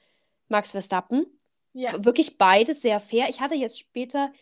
[0.48, 1.26] Max Verstappen.
[1.72, 2.04] Ja.
[2.04, 3.28] Wirklich beides sehr fair.
[3.28, 4.32] Ich hatte jetzt später,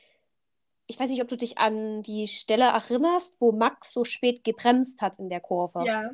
[0.86, 5.02] ich weiß nicht, ob du dich an die Stelle erinnerst, wo Max so spät gebremst
[5.02, 5.84] hat in der Kurve.
[5.86, 6.10] Ja.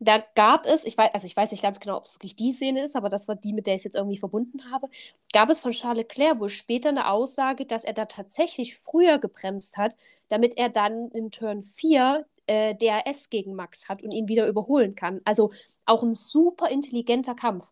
[0.00, 2.52] Da gab es, ich weiß, also ich weiß nicht ganz genau, ob es wirklich die
[2.52, 4.88] Szene ist, aber das war die, mit der ich es jetzt irgendwie verbunden habe,
[5.32, 9.76] gab es von Charles Leclerc wohl später eine Aussage, dass er da tatsächlich früher gebremst
[9.76, 9.96] hat,
[10.28, 14.94] damit er dann in Turn 4 äh, DRS gegen Max hat und ihn wieder überholen
[14.94, 15.20] kann.
[15.24, 15.50] Also
[15.84, 17.66] auch ein super intelligenter Kampf.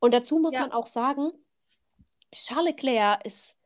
[0.00, 0.60] Und dazu muss Ja.
[0.60, 1.32] man auch sagen,
[2.32, 3.56] Charles Leclerc ist,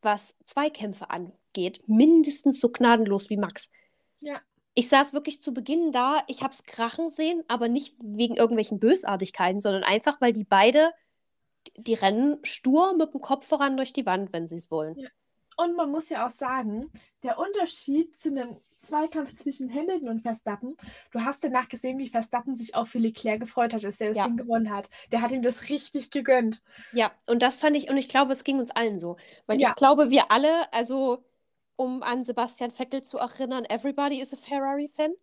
[0.00, 3.70] was Zweikämpfe angeht, mindestens so gnadenlos wie Max.
[4.20, 4.40] Ja.
[4.74, 8.80] Ich saß wirklich zu Beginn da, ich habe es krachen sehen, aber nicht wegen irgendwelchen
[8.80, 10.92] Bösartigkeiten, sondern einfach, weil die beide,
[11.76, 14.96] die rennen stur mit dem Kopf voran durch die Wand, wenn sie es wollen.
[14.96, 15.08] Ja.
[15.58, 16.90] Und man muss ja auch sagen,
[17.22, 20.76] der Unterschied zu einem Zweikampf zwischen Hamilton und Verstappen,
[21.12, 24.16] du hast danach gesehen, wie Verstappen sich auch für Leclerc gefreut hat, dass er das
[24.16, 24.24] Ja.
[24.24, 24.88] Ding gewonnen hat.
[25.12, 26.62] Der hat ihm das richtig gegönnt.
[26.90, 29.16] Ja, und das fand ich, und ich glaube, es ging uns allen so.
[29.46, 29.68] Weil Ja.
[29.68, 31.22] ich glaube, wir alle, also
[31.76, 35.14] um an Sebastian Vettel zu erinnern, everybody is a Ferrari-Fan.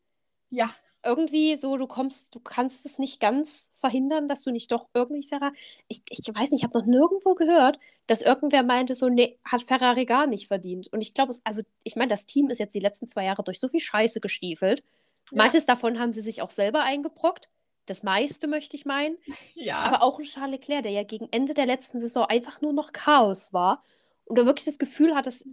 [0.50, 4.89] Ja, Irgendwie so, du kommst, du kannst es nicht ganz verhindern, dass du nicht doch
[4.93, 5.56] irgendwie Ferrari.
[5.88, 9.64] Ich, ich weiß nicht, ich habe noch nirgendwo gehört, dass irgendwer meinte, so, nee, hat
[9.64, 10.91] Ferrari gar nicht verdient.
[10.91, 13.62] Und ich glaube, also, ich meine, das Team ist jetzt die letzten zwei Jahre durch
[13.62, 14.84] so viel Scheiße gestiefelt.
[15.32, 15.38] Ja.
[15.38, 17.47] Manches davon haben sie sich auch selber eingebrockt.
[17.86, 19.18] Das meiste möchte ich meinen.
[19.56, 19.78] ja.
[19.78, 22.91] Aber auch ein Charles Leclerc, der ja gegen Ende der letzten Saison einfach nur noch
[22.91, 23.84] Chaos war
[24.26, 25.47] und du wirklich das Gefühl hattest,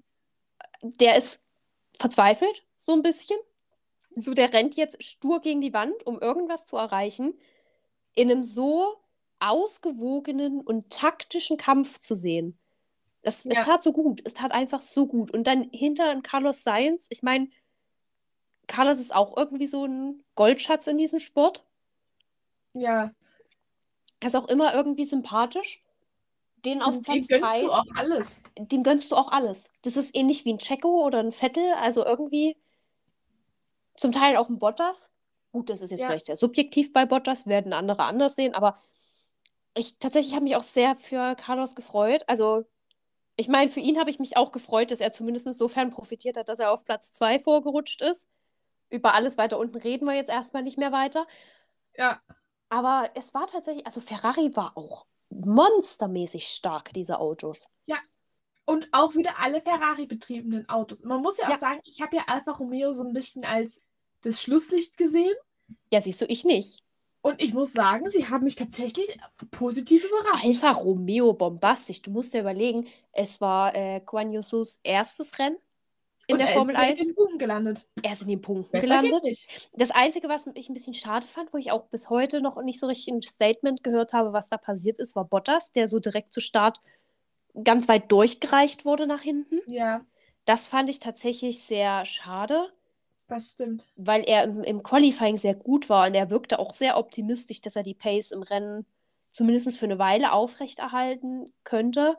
[0.83, 1.43] der ist
[1.95, 3.39] verzweifelt, so ein bisschen.
[4.15, 7.35] So, der rennt jetzt stur gegen die Wand, um irgendwas zu erreichen,
[8.15, 8.97] in einem so
[9.41, 12.59] ausgewogenen und taktischen Kampf zu sehen.
[13.23, 13.61] Das, Ja.
[13.61, 15.31] Es tat so gut, es tat einfach so gut.
[15.33, 17.49] Und dann hinter Carlos Sainz, ich meine,
[18.67, 21.65] Carlos ist auch irgendwie so ein Goldschatz in diesem Sport.
[22.73, 23.13] ja.
[24.19, 25.83] Er ist auch immer irgendwie sympathisch.
[26.67, 28.43] Den auf Und dem Platz gönnst 3, du auch alles.
[28.59, 29.71] dem gönnst du auch alles.
[29.83, 32.59] Das ist ähnlich wie ein Checo oder ein Vettel, also irgendwie
[33.97, 35.11] zum Teil auch ein Bottas.
[35.53, 36.09] Gut, das ist jetzt Ja.
[36.09, 38.77] vielleicht sehr subjektiv bei Bottas, werden andere anders sehen, aber
[39.75, 42.25] ich tatsächlich habe mich auch sehr für Carlos gefreut.
[42.27, 42.65] Also,
[43.37, 46.49] ich meine, für ihn habe ich mich auch gefreut, dass er zumindest insofern profitiert hat,
[46.49, 48.29] dass er auf Platz 2 vorgerutscht ist.
[48.91, 51.27] Über alles weiter unten reden wir jetzt erstmal nicht mehr weiter.
[51.97, 52.21] Ja.
[52.71, 57.69] Aber es war tatsächlich, also Ferrari war auch monstermäßig stark, diese Autos.
[58.69, 61.05] Und auch wieder alle Ferrari-betriebenen Autos.
[61.05, 61.59] Man muss ja auch Ja.
[61.59, 63.81] sagen, ich habe ja Alfa Romeo so ein bisschen als
[64.23, 65.33] das Schlusslicht gesehen.
[65.93, 66.83] Ja, siehst du, ich nicht.
[67.23, 69.17] Und ich muss sagen, sie haben mich tatsächlich
[69.53, 70.47] positiv überrascht.
[70.47, 72.03] Alfa Romeo bombastisch.
[72.03, 75.59] Du musst dir überlegen, es war äh, Guan Yusus erstes Rennen
[76.27, 77.01] in Und der er Formel ist direkt 1.
[77.01, 77.87] in den Punkten gelandet.
[78.03, 79.47] Er ist in den Punkten Besser gelandet.
[79.75, 82.81] Das Einzige, was ich ein bisschen schade fand, wo ich auch bis heute noch nicht
[82.81, 86.33] so richtig ein Statement gehört habe, was da passiert ist, war Bottas, der so direkt
[86.33, 86.81] zu Start
[87.65, 89.61] ganz weit durchgereicht wurde nach hinten.
[89.67, 90.05] Ja,
[90.45, 92.73] Das fand ich tatsächlich sehr schade.
[93.29, 93.87] das stimmt.
[93.97, 97.77] weil er im, im Qualifying sehr gut war und er wirkte auch sehr optimistisch, dass
[97.77, 98.87] er die Pace im Rennen
[99.31, 102.17] zumindest für eine Weile aufrechterhalten könnte.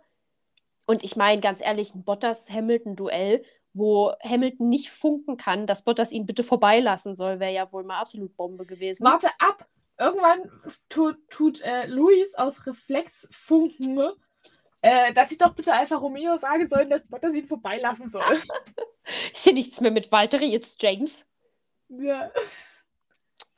[0.87, 3.43] Und ich meine, ganz ehrlich, ein Bottas-Hamilton-Duell,
[3.78, 7.99] wo Hamilton nicht funken kann, dass Bottas ihn bitte vorbeilassen soll, wäre ja wohl mal
[7.99, 9.05] absolut Bombe gewesen.
[9.05, 9.67] Warte ab.
[9.99, 10.51] Irgendwann
[10.89, 13.99] tut, tut äh, Luis aus Reflex funken,
[14.82, 18.21] äh, dass ich doch bitte Alfa Romeo sagen soll, dass Bottas ihn vorbeilassen soll.
[19.32, 21.25] Ist hier nichts mehr mit Valtteri, jetzt James.
[21.89, 22.30] ja.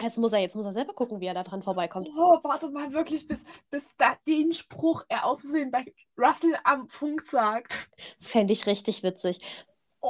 [0.01, 2.07] Jetzt muss er, jetzt muss er selber gucken, wie er da dran vorbeikommt.
[2.15, 5.84] Oh, warte mal wirklich, bis, bis da den Spruch er aus Versehen bei
[6.17, 7.89] Russell am Funk sagt.
[8.17, 9.39] Fände ich richtig witzig.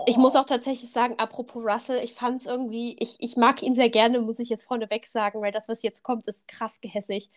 [0.05, 3.73] Ich muss auch tatsächlich sagen, apropos Russell, ich fand es irgendwie, ich, ich mag ihn
[3.73, 7.29] sehr gerne, muss ich jetzt vorneweg sagen, weil das, was jetzt kommt, ist krass gehässig.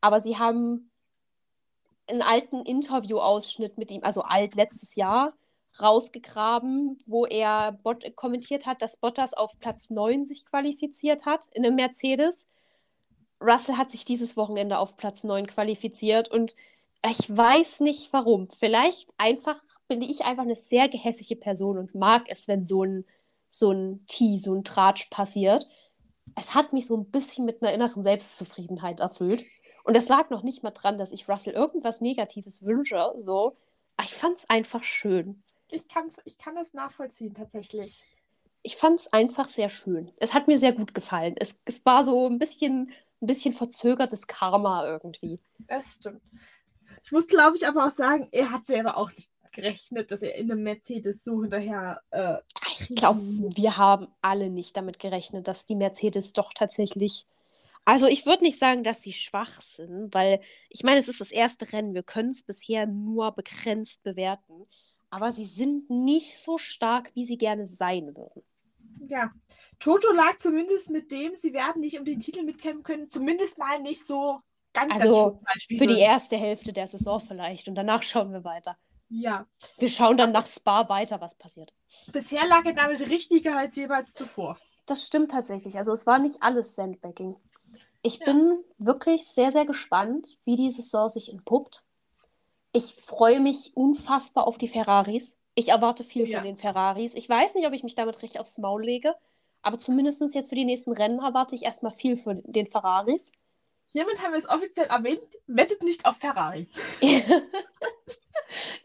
[0.00, 0.90] Aber sie haben
[2.08, 5.34] einen alten Interview-Ausschnitt mit ihm, also alt letztes Jahr,
[5.80, 11.64] rausgegraben, wo er Bot kommentiert hat, dass Bottas auf Platz 9 sich qualifiziert hat in
[11.64, 12.48] einem Mercedes.
[13.40, 16.56] Russell hat sich dieses Wochenende auf Platz 9 qualifiziert und
[17.08, 18.48] ich weiß nicht warum.
[18.50, 23.04] Vielleicht einfach bin ich einfach eine sehr gehässige Person und mag es, wenn so ein,
[23.48, 25.68] so ein Tee, so ein Tratsch passiert.
[26.36, 29.44] Es hat mich so ein bisschen mit einer inneren Selbstzufriedenheit erfüllt.
[29.82, 33.14] Und es lag noch nicht mal dran, dass ich Russell irgendwas Negatives wünsche.
[33.18, 33.56] So.
[33.96, 35.42] Aber ich fand es einfach schön.
[35.72, 38.00] Ich, kann's, ich kann das nachvollziehen, tatsächlich.
[38.62, 40.12] Ich fand es einfach sehr schön.
[40.18, 41.34] Es hat mir sehr gut gefallen.
[41.36, 45.40] Es, es war so ein bisschen, ein bisschen verzögertes Karma irgendwie.
[45.66, 46.22] Das stimmt.
[47.02, 50.34] Ich muss, glaube ich, aber auch sagen, er hat selber auch nicht gerechnet, dass er
[50.36, 52.02] in einem Mercedes so hinterher.
[52.10, 52.38] Äh,
[52.78, 53.20] Ich glaube,
[53.54, 57.26] wir haben alle nicht damit gerechnet, dass die Mercedes doch tatsächlich
[57.86, 60.40] Also ich würde nicht sagen, dass sie schwach sind, weil
[60.70, 61.94] ich meine, es ist das erste Rennen.
[61.94, 64.68] Wir können es bisher nur begrenzt bewerten.
[65.10, 68.44] Aber sie sind nicht so stark, wie sie gerne sein würden.
[69.08, 69.32] Ja.
[69.78, 73.80] Toto lag zumindest mit dem, sie werden nicht um den Titel mitkämpfen können, zumindest mal
[73.80, 74.40] nicht so
[74.72, 77.68] ganz, Also ganz schlimm, für die erste Hälfte der Saison vielleicht.
[77.68, 78.76] Und danach schauen wir weiter.
[79.10, 79.46] Ja.
[79.78, 81.72] Wir schauen dann nach Spa weiter, was passiert.
[82.12, 84.56] Bisher lag er damit richtiger als jeweils zuvor.
[84.86, 85.76] Das stimmt tatsächlich.
[85.76, 87.36] Also es war nicht alles Sandbagging.
[88.02, 88.24] Ich Ja.
[88.26, 91.84] bin wirklich sehr, sehr gespannt, wie die Saison sich entpuppt.
[92.72, 95.36] Ich freue mich unfassbar auf die Ferraris.
[95.56, 96.38] Ich erwarte viel Ja.
[96.38, 97.14] von den Ferraris.
[97.14, 99.14] Ich weiß nicht, ob ich mich damit richtig aufs Maul lege,
[99.62, 103.32] aber zumindest jetzt für die nächsten Rennen erwarte ich erstmal viel von den Ferraris.
[103.92, 106.68] Hiermit haben wir es offiziell erwähnt, wettet nicht auf Ferrari.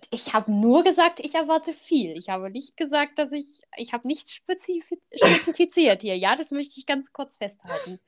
[0.10, 2.18] ich habe nur gesagt, ich erwarte viel.
[2.18, 3.62] Ich habe nicht gesagt, dass ich.
[3.78, 6.18] Ich habe nichts spezif spezifiziert hier.
[6.18, 7.99] Ja, das möchte ich ganz kurz festhalten.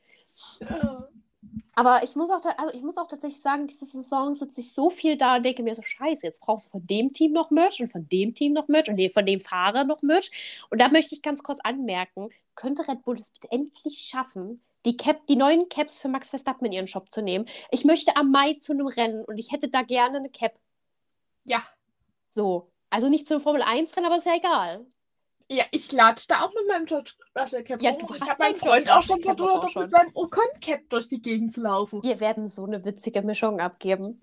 [1.76, 4.89] Aber ich muss auch, also ich muss auch tatsächlich sagen, diese Saison sitze ich so
[4.89, 7.80] viel da und denke mir so, scheiße, jetzt brauchst du von dem Team noch Merch
[7.80, 10.66] und von dem Team noch Merch und von dem Fahrer noch Merch.
[10.72, 15.28] Und da möchte ich ganz kurz anmerken, könnte Red Bull es endlich schaffen, die, Cap,
[15.28, 17.46] die neuen Caps für Max Verstappen in ihren Shop zu nehmen.
[17.72, 20.58] Ich möchte am Mai zu einem Rennen und ich hätte da gerne eine Cap.
[21.44, 21.62] Ja.
[22.30, 22.72] So.
[22.90, 24.88] Also nicht zum Formel 1 Rennen, aber ist ja egal.
[25.50, 28.16] Ja, ich latsch da auch mit meinem George Russell Cap Ja, rum.
[28.16, 31.54] Ich hast habe meinen Freund auch schon verdroht, mit seinem Ocon Cap durch die Gegend
[31.54, 32.04] zu laufen.
[32.04, 34.20] Wir werden so eine witzige Mischung abgeben.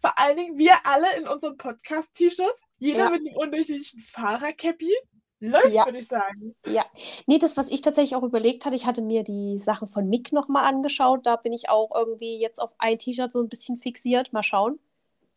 [0.00, 3.10] Vor allen Dingen wir alle in unseren Podcast-T-Shirts, jeder Ja.
[3.10, 4.92] mit dem unterschiedlichen Fahrercappy.
[5.40, 5.84] Läuft, Ja.
[5.84, 6.54] würde ich sagen.
[6.66, 6.84] Ja,
[7.26, 10.32] nee, das, was ich tatsächlich auch überlegt hatte, ich hatte mir die Sachen von Mick
[10.32, 11.26] nochmal angeschaut.
[11.26, 14.32] Da bin ich auch irgendwie jetzt auf ein T-Shirt so ein bisschen fixiert.
[14.32, 14.78] Mal schauen.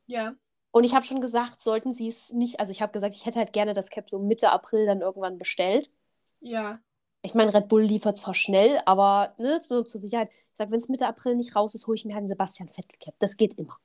[0.08, 0.36] Ja.
[0.72, 3.40] Und ich habe schon gesagt, sollten sie es nicht, also ich habe gesagt, ich hätte
[3.40, 5.92] halt gerne das Cap so Mitte April dann irgendwann bestellt.
[6.40, 6.80] Ja.
[7.22, 10.30] Ich meine, Red Bull liefert zwar schnell, aber ne, so zur Sicherheit.
[10.32, 12.70] Ich sage, wenn es Mitte April nicht raus ist, hole ich mir halt einen Sebastian
[12.70, 13.16] Vettel Cap.
[13.20, 13.78] Das geht immer.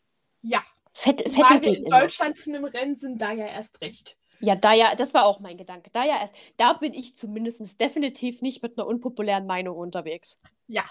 [0.43, 0.63] Ja.
[0.93, 2.01] Vettel, Vettel geht in immer.
[2.01, 4.17] Deutschland zu einem Rennen sind, da ja erst recht.
[4.45, 5.91] Ja, da ja, das war auch mein Gedanke.
[5.91, 10.37] Da ja erst, da bin ich zumindest definitiv nicht mit einer unpopulären Meinung unterwegs.
[10.67, 10.85] Ja,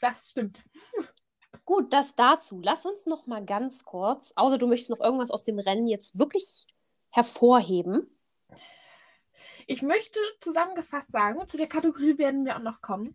[0.00, 0.64] das stimmt.
[1.64, 2.60] Gut, das dazu.
[2.62, 6.18] Lass uns noch mal ganz kurz, außer du möchtest noch irgendwas aus dem Rennen jetzt
[6.18, 6.66] wirklich
[7.10, 8.10] hervorheben.
[9.66, 13.14] Ich möchte zusammengefasst sagen, zu der Kategorie werden wir auch noch kommen.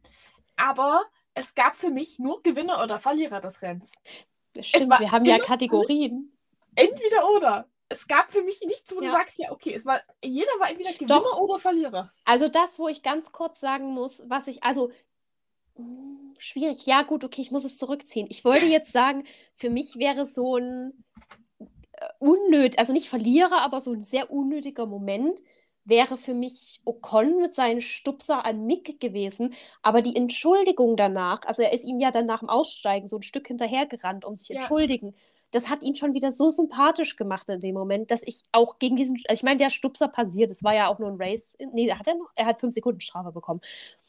[0.56, 3.94] Aber es gab für mich nur Gewinner oder Verlierer des Rennens.
[4.60, 6.36] Stimmt, wir haben ja Kategorien.
[6.76, 7.68] Entweder oder.
[7.90, 9.14] Es gab für mich nichts, wo du Ja.
[9.14, 11.40] sagst, ja, okay, es war, jeder war entweder Gewinner Doch.
[11.40, 12.12] oder Verlierer.
[12.26, 14.92] Also das, wo ich ganz kurz sagen muss, was ich, also
[15.78, 16.86] mh, schwierig.
[16.86, 18.28] Ja, gut, okay, ich muss es zurückziehen.
[18.30, 19.24] Ich wollte jetzt sagen,
[19.56, 21.04] für mich wäre so ein
[21.94, 25.42] äh, unnötig, also nicht Verlierer, aber so ein sehr unnötiger Moment
[25.86, 29.56] wäre für mich Ocon mit seinen Stupser an Mick gewesen.
[29.82, 33.24] Aber die Entschuldigung danach, also er ist ihm ja dann nach dem Aussteigen so ein
[33.24, 34.56] Stück hinterhergerannt, um sich Ja.
[34.62, 35.16] entschuldigen.
[35.52, 38.96] Das hat ihn schon wieder so sympathisch gemacht in dem Moment, dass ich auch gegen
[38.96, 41.58] diesen, also ich meine, der Stupser passiert, es war ja auch nur ein Race.
[41.74, 42.30] Nee, hat er noch?
[42.36, 43.62] Er hat fünf Sekunden Strafe bekommen.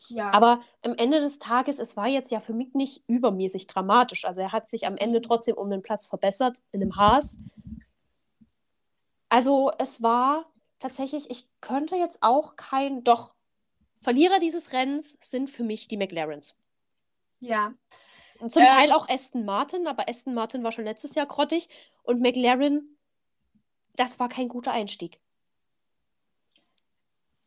[0.09, 0.31] Ja.
[0.33, 4.25] Aber am Ende des Tages, es war jetzt ja für mich nicht übermäßig dramatisch.
[4.25, 7.39] Also er hat sich am Ende trotzdem um den Platz verbessert in einem Haas.
[9.29, 10.47] Also es war
[10.81, 13.33] tatsächlich, ich könnte jetzt auch kein, doch,
[14.01, 16.57] Verlierer dieses Rennens sind für mich die McLarens.
[17.41, 17.75] ja.
[18.49, 18.69] Zum Ähm.
[18.69, 21.69] Teil auch Aston Martin, aber Aston Martin war schon letztes Jahr grottig
[22.03, 22.97] und McLaren,
[23.97, 25.21] das war kein guter Einstieg.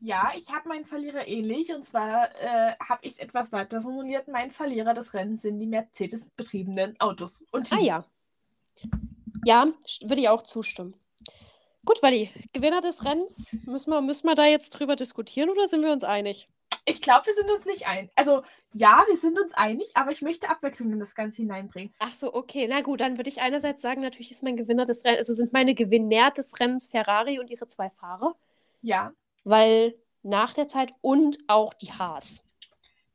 [0.05, 1.73] Ja, ich habe meinen Verlierer ähnlich.
[1.73, 4.27] Und zwar äh, habe ich es etwas weiter formuliert.
[4.27, 8.03] Mein Verlierer des Rennens sind die Mercedes-betriebenen Autos und Ah ja.
[9.45, 9.67] Ja,
[10.01, 10.93] würde ich auch zustimmen.
[11.85, 15.81] Gut, Wally, Gewinner des Rennens, müssen wir, müssen wir da jetzt drüber diskutieren oder sind
[15.81, 16.49] wir uns einig?
[16.86, 18.09] Ich glaube, wir sind uns nicht ein.
[18.15, 21.93] Also, ja, wir sind uns einig, aber ich möchte Abwechslung in das Ganze hineinbringen.
[21.99, 22.67] Ach so, okay.
[22.67, 25.53] Na gut, dann würde ich einerseits sagen, natürlich ist mein Gewinner des Rennens, also sind
[25.53, 28.36] meine Gewinner des Rennens Ferrari und ihre zwei Fahrer,
[28.81, 29.13] Ja.
[29.43, 32.43] weil nach der Zeit und auch die Haas.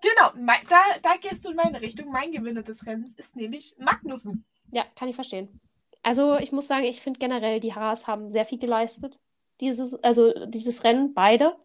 [0.00, 2.10] Genau, mein, da, da gehst du in meine Richtung.
[2.12, 4.44] Mein Gewinner des Rennens ist nämlich Magnussen.
[4.70, 5.60] Ja, kann ich verstehen.
[6.02, 9.20] Also ich muss sagen, ich finde generell, die Haas haben sehr viel geleistet.
[9.60, 11.56] Dieses, also dieses Rennen, beide.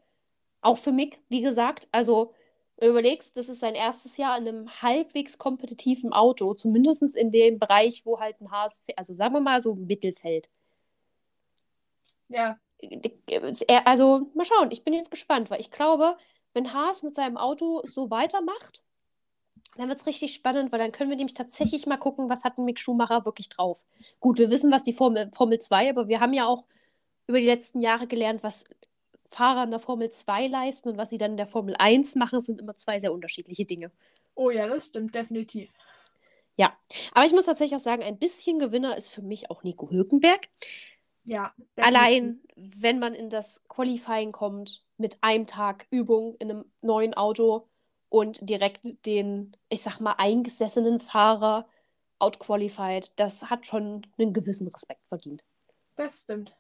[0.64, 1.88] Auch für Mick, wie gesagt.
[1.92, 2.34] Also,
[2.78, 7.32] wenn du überlegst, das ist sein erstes Jahr in einem halbwegs kompetitiven Auto, zumindest in
[7.32, 10.50] dem Bereich, wo halt ein Haas, also sagen wir mal so Mittelfeld.
[12.30, 12.58] Ja,
[13.86, 16.18] Also, mal schauen, ich bin jetzt gespannt, weil ich glaube,
[16.54, 18.84] wenn Haas mit seinem Auto so weitermacht,
[19.78, 22.58] dann wird es richtig spannend, weil dann können wir nämlich tatsächlich mal gucken, was hat
[22.58, 23.86] ein Mick Schumacher wirklich drauf.
[24.20, 26.66] Gut, wir wissen, was die Formel, Formel 2, aber wir haben ja auch
[27.28, 28.66] über die letzten Jahre gelernt, was
[29.34, 32.40] Fahrer in der Formel 2 leisten und was sie dann in der Formel 1 machen,
[32.40, 33.92] sind immer zwei sehr unterschiedliche Dinge.
[34.36, 35.70] oh ja, das stimmt definitiv.
[36.56, 36.78] Ja,
[37.14, 40.50] aber ich muss tatsächlich auch sagen, ein bisschen Gewinner ist für mich auch Nico Hülkenberg.
[41.24, 41.54] Ja.
[41.78, 47.68] Allein, wenn man in das Qualifying kommt mit einem Tag Übung in einem neuen Auto
[48.10, 51.68] und direkt den, ich sag mal, eingesessenen Fahrer
[52.20, 55.44] outqualified, das hat schon einen gewissen Respekt verdient.
[55.96, 56.56] Das stimmt.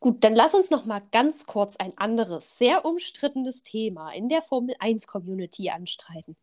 [0.00, 4.42] Gut, dann lass uns noch mal ganz kurz ein anderes, sehr umstrittenes Thema in der
[4.42, 6.36] Formel 1 Community anstreiten.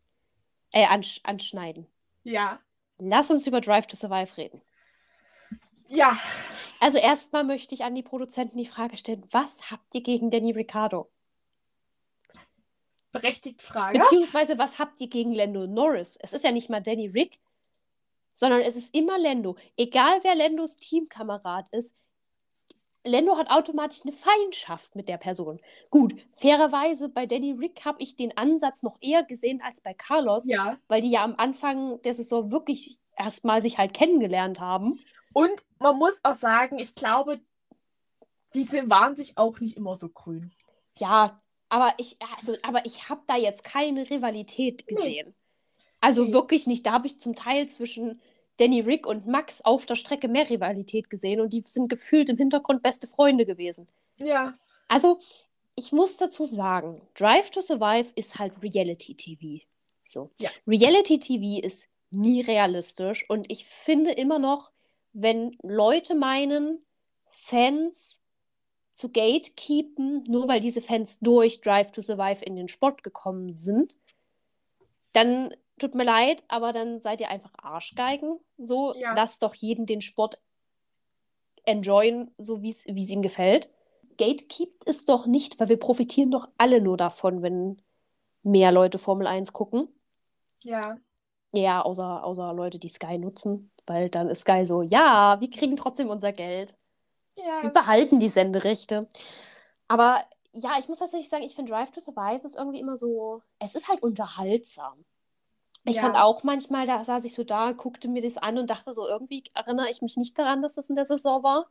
[0.72, 1.86] Äh, ansch anschneiden.
[2.24, 2.60] Ja.
[2.98, 4.62] Lass uns über Drive to Survive reden.
[5.88, 6.18] Ja.
[6.80, 10.52] Also erstmal möchte ich an die Produzenten die Frage stellen, was habt ihr gegen Danny
[10.52, 11.10] Ricciardo?
[13.12, 13.98] Berechtigt Frage.
[13.98, 16.16] Beziehungsweise, was habt ihr gegen Lando Norris?
[16.20, 17.38] Es ist ja nicht mal Danny Rick,
[18.32, 19.56] sondern es ist immer Lando.
[19.76, 21.94] Egal wer Landos Teamkamerad ist,
[23.04, 25.60] Lando hat automatisch eine Feindschaft mit der Person.
[25.90, 30.44] Gut, fairerweise bei Danny Rick habe ich den Ansatz noch eher gesehen als bei Carlos,
[30.46, 30.78] Ja.
[30.88, 35.00] weil die ja am Anfang der Saison wirklich erstmal sich halt kennengelernt haben.
[35.32, 37.40] Und man muss auch sagen, ich glaube,
[38.54, 40.52] diese waren sich auch nicht immer so grün.
[40.98, 41.36] Ja,
[41.70, 44.94] aber ich, also, aber ich habe da jetzt keine Rivalität Nee.
[44.94, 45.34] gesehen.
[46.00, 46.32] Also Nee.
[46.32, 46.84] wirklich nicht.
[46.86, 48.20] Da habe ich zum Teil zwischen
[48.62, 52.36] Danny Rick und Max auf der Strecke mehr Rivalität gesehen und die sind gefühlt im
[52.36, 53.88] Hintergrund beste Freunde gewesen.
[54.20, 54.56] Ja.
[54.86, 55.18] Also,
[55.74, 59.64] ich muss dazu sagen, Drive to Survive ist halt Reality TV.
[60.04, 60.30] So.
[60.38, 60.48] Ja.
[60.64, 64.70] Reality TV ist nie realistisch und ich finde immer noch,
[65.12, 66.84] wenn Leute meinen,
[67.30, 68.20] Fans
[68.92, 73.96] zu gatekeepen, nur weil diese Fans durch Drive to Survive in den Sport gekommen sind,
[75.14, 75.52] dann
[75.82, 78.38] tut mir leid, aber dann seid ihr einfach Arschgeigen.
[78.56, 79.14] So, Ja.
[79.14, 80.38] lasst doch jeden den Sport
[81.64, 83.70] enjoyen, so wie es ihm gefällt.
[84.18, 87.80] Gatekeept es doch nicht, weil wir profitieren doch alle nur davon, wenn
[88.42, 89.88] mehr Leute Formel 1 gucken.
[90.62, 90.96] Ja.
[91.52, 95.76] Ja, außer, außer Leute, die Sky nutzen, weil dann ist Sky so, ja, wir kriegen
[95.76, 96.76] trotzdem unser Geld.
[97.36, 97.62] Ja.
[97.62, 99.08] Wir behalten die Senderechte.
[99.88, 103.42] Aber ja, ich muss tatsächlich sagen, ich finde Drive to Survive ist irgendwie immer so,
[103.58, 105.04] es ist halt unterhaltsam.
[105.84, 106.02] Ich Ja.
[106.02, 109.06] fand auch manchmal, da saß ich so da, guckte mir das an und dachte so,
[109.08, 111.68] irgendwie erinnere ich mich nicht daran, dass das in der Saison war.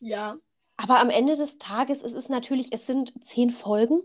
[0.00, 0.38] Ja.
[0.76, 4.00] Aber am Ende des Tages, es ist natürlich, es sind zehn Folgen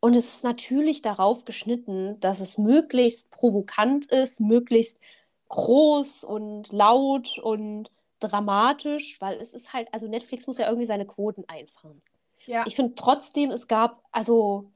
[0.00, 4.98] und es ist natürlich darauf geschnitten, dass es möglichst provokant ist, möglichst
[5.48, 11.06] groß und laut und dramatisch, weil es ist halt, also Netflix muss ja irgendwie seine
[11.06, 12.02] Quoten einfahren.
[12.46, 12.64] Ja.
[12.66, 14.71] Ich finde trotzdem, es gab, also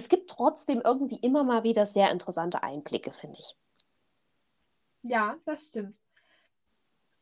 [0.00, 3.54] es gibt trotzdem irgendwie immer mal wieder sehr interessante Einblicke, finde ich.
[5.02, 5.98] Ja, das stimmt.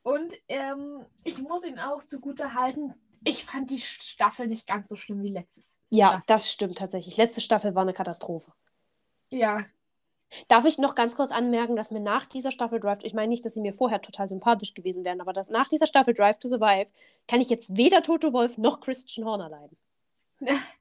[0.05, 4.95] Und ähm, ich muss ihn auch zugute halten, ich fand die Staffel nicht ganz so
[4.95, 5.83] schlimm wie letztes.
[5.91, 6.22] Ja, Jahr.
[6.29, 7.16] das stimmt tatsächlich.
[7.16, 8.53] Letzte Staffel war eine Katastrophe.
[9.31, 9.64] Ja.
[10.47, 13.45] Darf ich noch ganz kurz anmerken, dass mir nach dieser Staffel Drive, ich meine nicht,
[13.45, 16.47] dass sie mir vorher total sympathisch gewesen wären, aber dass nach dieser Staffel Drive to
[16.47, 16.91] Survive
[17.26, 19.76] kann ich jetzt weder Toto Wolf noch Christian Horner leiden.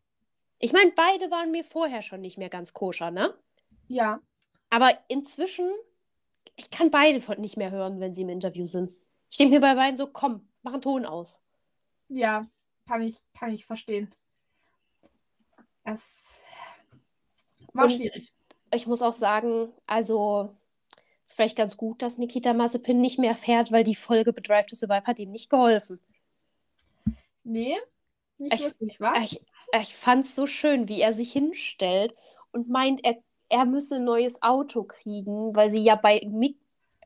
[0.60, 3.34] Ich meine, beide waren mir vorher schon nicht mehr ganz koscher, ne?
[3.88, 4.20] Ja.
[4.70, 5.70] Aber inzwischen,
[6.56, 8.92] ich kann beide von nicht mehr hören, wenn sie im Interview sind.
[9.30, 11.40] Ich denke mir bei beiden so, komm, mach einen Ton aus.
[12.10, 12.42] Ja.
[12.88, 14.14] Kann ich, kann ich verstehen.
[15.84, 16.40] Es
[17.74, 18.34] war Und- schwierig.
[18.74, 20.54] Ich muss auch sagen, also
[21.26, 24.66] ist vielleicht ganz gut, dass Nikita Mazepin nicht mehr fährt, weil die Folge bei Drive
[24.66, 26.02] to Survive hat ihm nicht geholfen.
[27.46, 27.78] Nee,
[28.38, 29.18] nicht Ich- wirklich, was?
[29.32, 29.42] Ich,
[29.82, 32.16] ich fand es so schön, wie er sich hinstellt
[32.52, 33.18] und meint, er,
[33.50, 36.58] er müsse ein neues Auto kriegen, weil sie ja bei Mick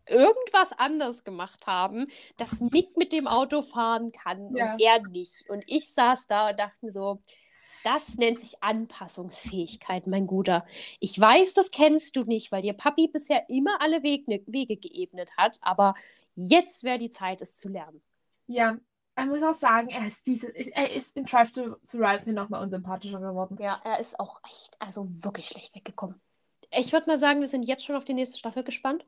[0.07, 2.05] irgendwas anders gemacht haben,
[2.38, 4.74] dass Mick mit dem Auto fahren kann Ja.
[4.74, 5.45] und er nicht.
[5.49, 7.22] Und ich saß da und dachte mir so,
[7.84, 10.65] das nennt sich Anpassungsfähigkeit, mein Guter.
[10.99, 15.32] Ich weiß, das kennst du nicht, weil dir Papi bisher immer alle Wege, Wege geebnet
[15.38, 15.95] hat, aber
[16.36, 18.03] jetzt wäre die Zeit, es zu lernen.
[18.47, 18.78] Ja,
[19.18, 22.64] ich muss auch sagen, er ist diese, er ist in Drive to Survive mir nochmal
[22.64, 23.57] unsympathischer geworden.
[23.59, 26.20] Ja, er ist auch echt, also wirklich schlecht weggekommen.
[26.72, 29.05] Ich würde mal sagen, wir sind jetzt schon auf die nächste Staffel gespannt.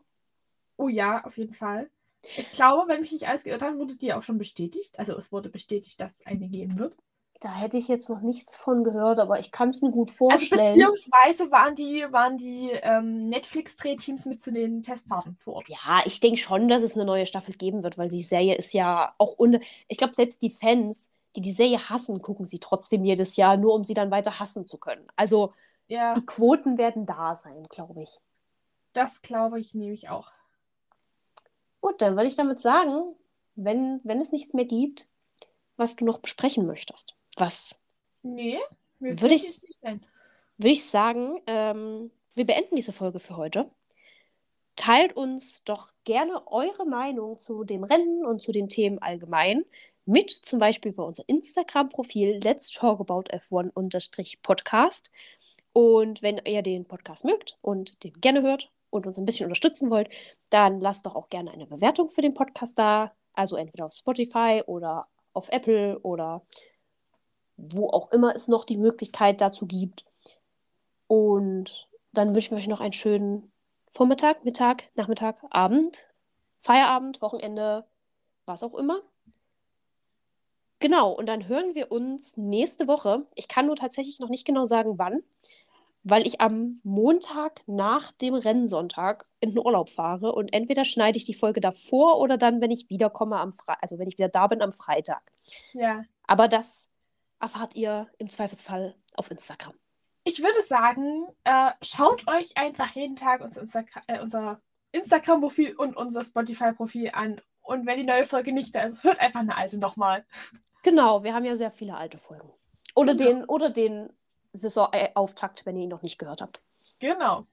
[0.76, 1.90] Oh ja, auf jeden Fall.
[2.22, 5.00] Ich glaube, wenn mich nicht alles geirrt hat, wurde die auch schon bestätigt.
[5.00, 6.98] Also es wurde bestätigt, dass es eine geben wird.
[7.44, 10.48] Da hätte ich jetzt noch nichts von gehört, aber ich kann es mir gut Also
[10.48, 10.50] vorstellen.
[10.50, 15.68] beziehungsweise waren die, waren die ähm, Netflix-Drehteams mit zu den Testfahrten vor Ort.
[15.68, 18.74] ja, ich denke schon, dass es eine neue Staffel geben wird, weil die Serie ist
[18.74, 19.62] ja auch ohne.
[19.88, 23.74] Ich glaube, selbst die Fans, die die Serie hassen, gucken sie trotzdem jedes Jahr, nur
[23.74, 25.08] um sie dann weiter hassen zu können.
[25.16, 25.54] Also
[25.88, 28.22] Ja, die Quoten werden da sein, glaube ich.
[28.94, 30.32] das glaube ich nämlich auch.
[31.82, 33.16] Gut, dann würde ich damit sagen,
[33.56, 35.10] wenn, wenn es nichts mehr gibt,
[35.78, 37.16] was du noch besprechen möchtest.
[37.38, 37.80] Was
[38.22, 38.60] Nee,
[39.00, 43.70] mir Würde ich- würde ich sagen, ähm, wir beenden diese Folge für heute.
[44.76, 49.66] teilt uns doch gerne eure Meinung zu dem Rennen und zu den Themen allgemein
[50.06, 55.12] mit, zum Beispiel über unser Instagram-Profil Let's Talk About F1-Podcast.
[55.74, 59.90] Und wenn ihr den Podcast mögt und den gerne hört und uns ein bisschen unterstützen
[59.92, 60.10] wollt,
[60.50, 63.14] dann lasst doch auch gerne eine Bewertung für den Podcast da.
[63.34, 66.42] Also entweder auf Spotify oder auf Apple oder
[67.72, 70.06] wo auch immer es noch die Möglichkeit dazu gibt.
[71.08, 73.52] Und dann wünschen wir euch noch einen schönen
[73.90, 76.10] Vormittag, Mittag, Nachmittag, Abend,
[76.58, 77.86] Feierabend, Wochenende,
[78.46, 79.02] was auch immer.
[80.80, 83.26] Genau, und dann hören wir uns nächste Woche.
[83.36, 85.24] Ich kann nur tatsächlich noch nicht genau sagen, wann,
[86.04, 91.26] weil ich am Montag nach dem Rennsonntag in den Urlaub fahre und entweder schneide ich
[91.26, 94.48] die Folge davor oder dann, wenn ich wiederkomme am Fre also wenn ich wieder da
[94.48, 95.22] bin am Freitag.
[95.72, 96.04] Ja.
[96.28, 96.88] Aber das
[97.44, 99.74] erfahrt ihr im Zweifelsfall auf Instagram.
[100.24, 104.62] Ich würde sagen, äh, schaut euch einfach jeden Tag unser, Instagra äh, unser
[104.94, 107.42] Instagram-Profil und unser Spotify-Profil an.
[107.62, 110.26] Und wenn die neue Folge nicht da ist, hört einfach eine alte nochmal.
[110.82, 112.50] Genau, wir haben ja sehr viele alte Folgen.
[112.96, 113.30] Oder Genau.
[113.30, 114.14] den, oder den
[114.54, 116.62] Saisonauftakt, wenn ihr ihn noch nicht gehört habt.
[117.00, 117.46] Genau.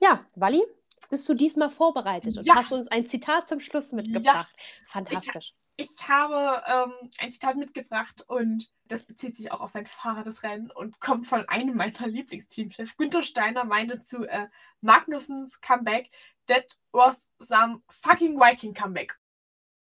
[0.00, 0.62] Ja, Wally,
[1.10, 2.54] bist du diesmal vorbereitet und Ja.
[2.54, 4.54] hast uns ein Zitat zum Schluss mitgebracht?
[4.86, 5.54] Fantastisch.
[5.76, 10.42] Ich habe ähm, ein Zitat mitgebracht und das bezieht sich auch auf ein Fahrer des
[10.42, 12.96] Rennen und kommt von einem meiner Lieblingsteamchefs.
[12.96, 14.48] Günther Steiner meinte zu äh,
[14.80, 16.10] Magnusens Comeback,
[16.46, 19.18] that was some fucking Viking comeback.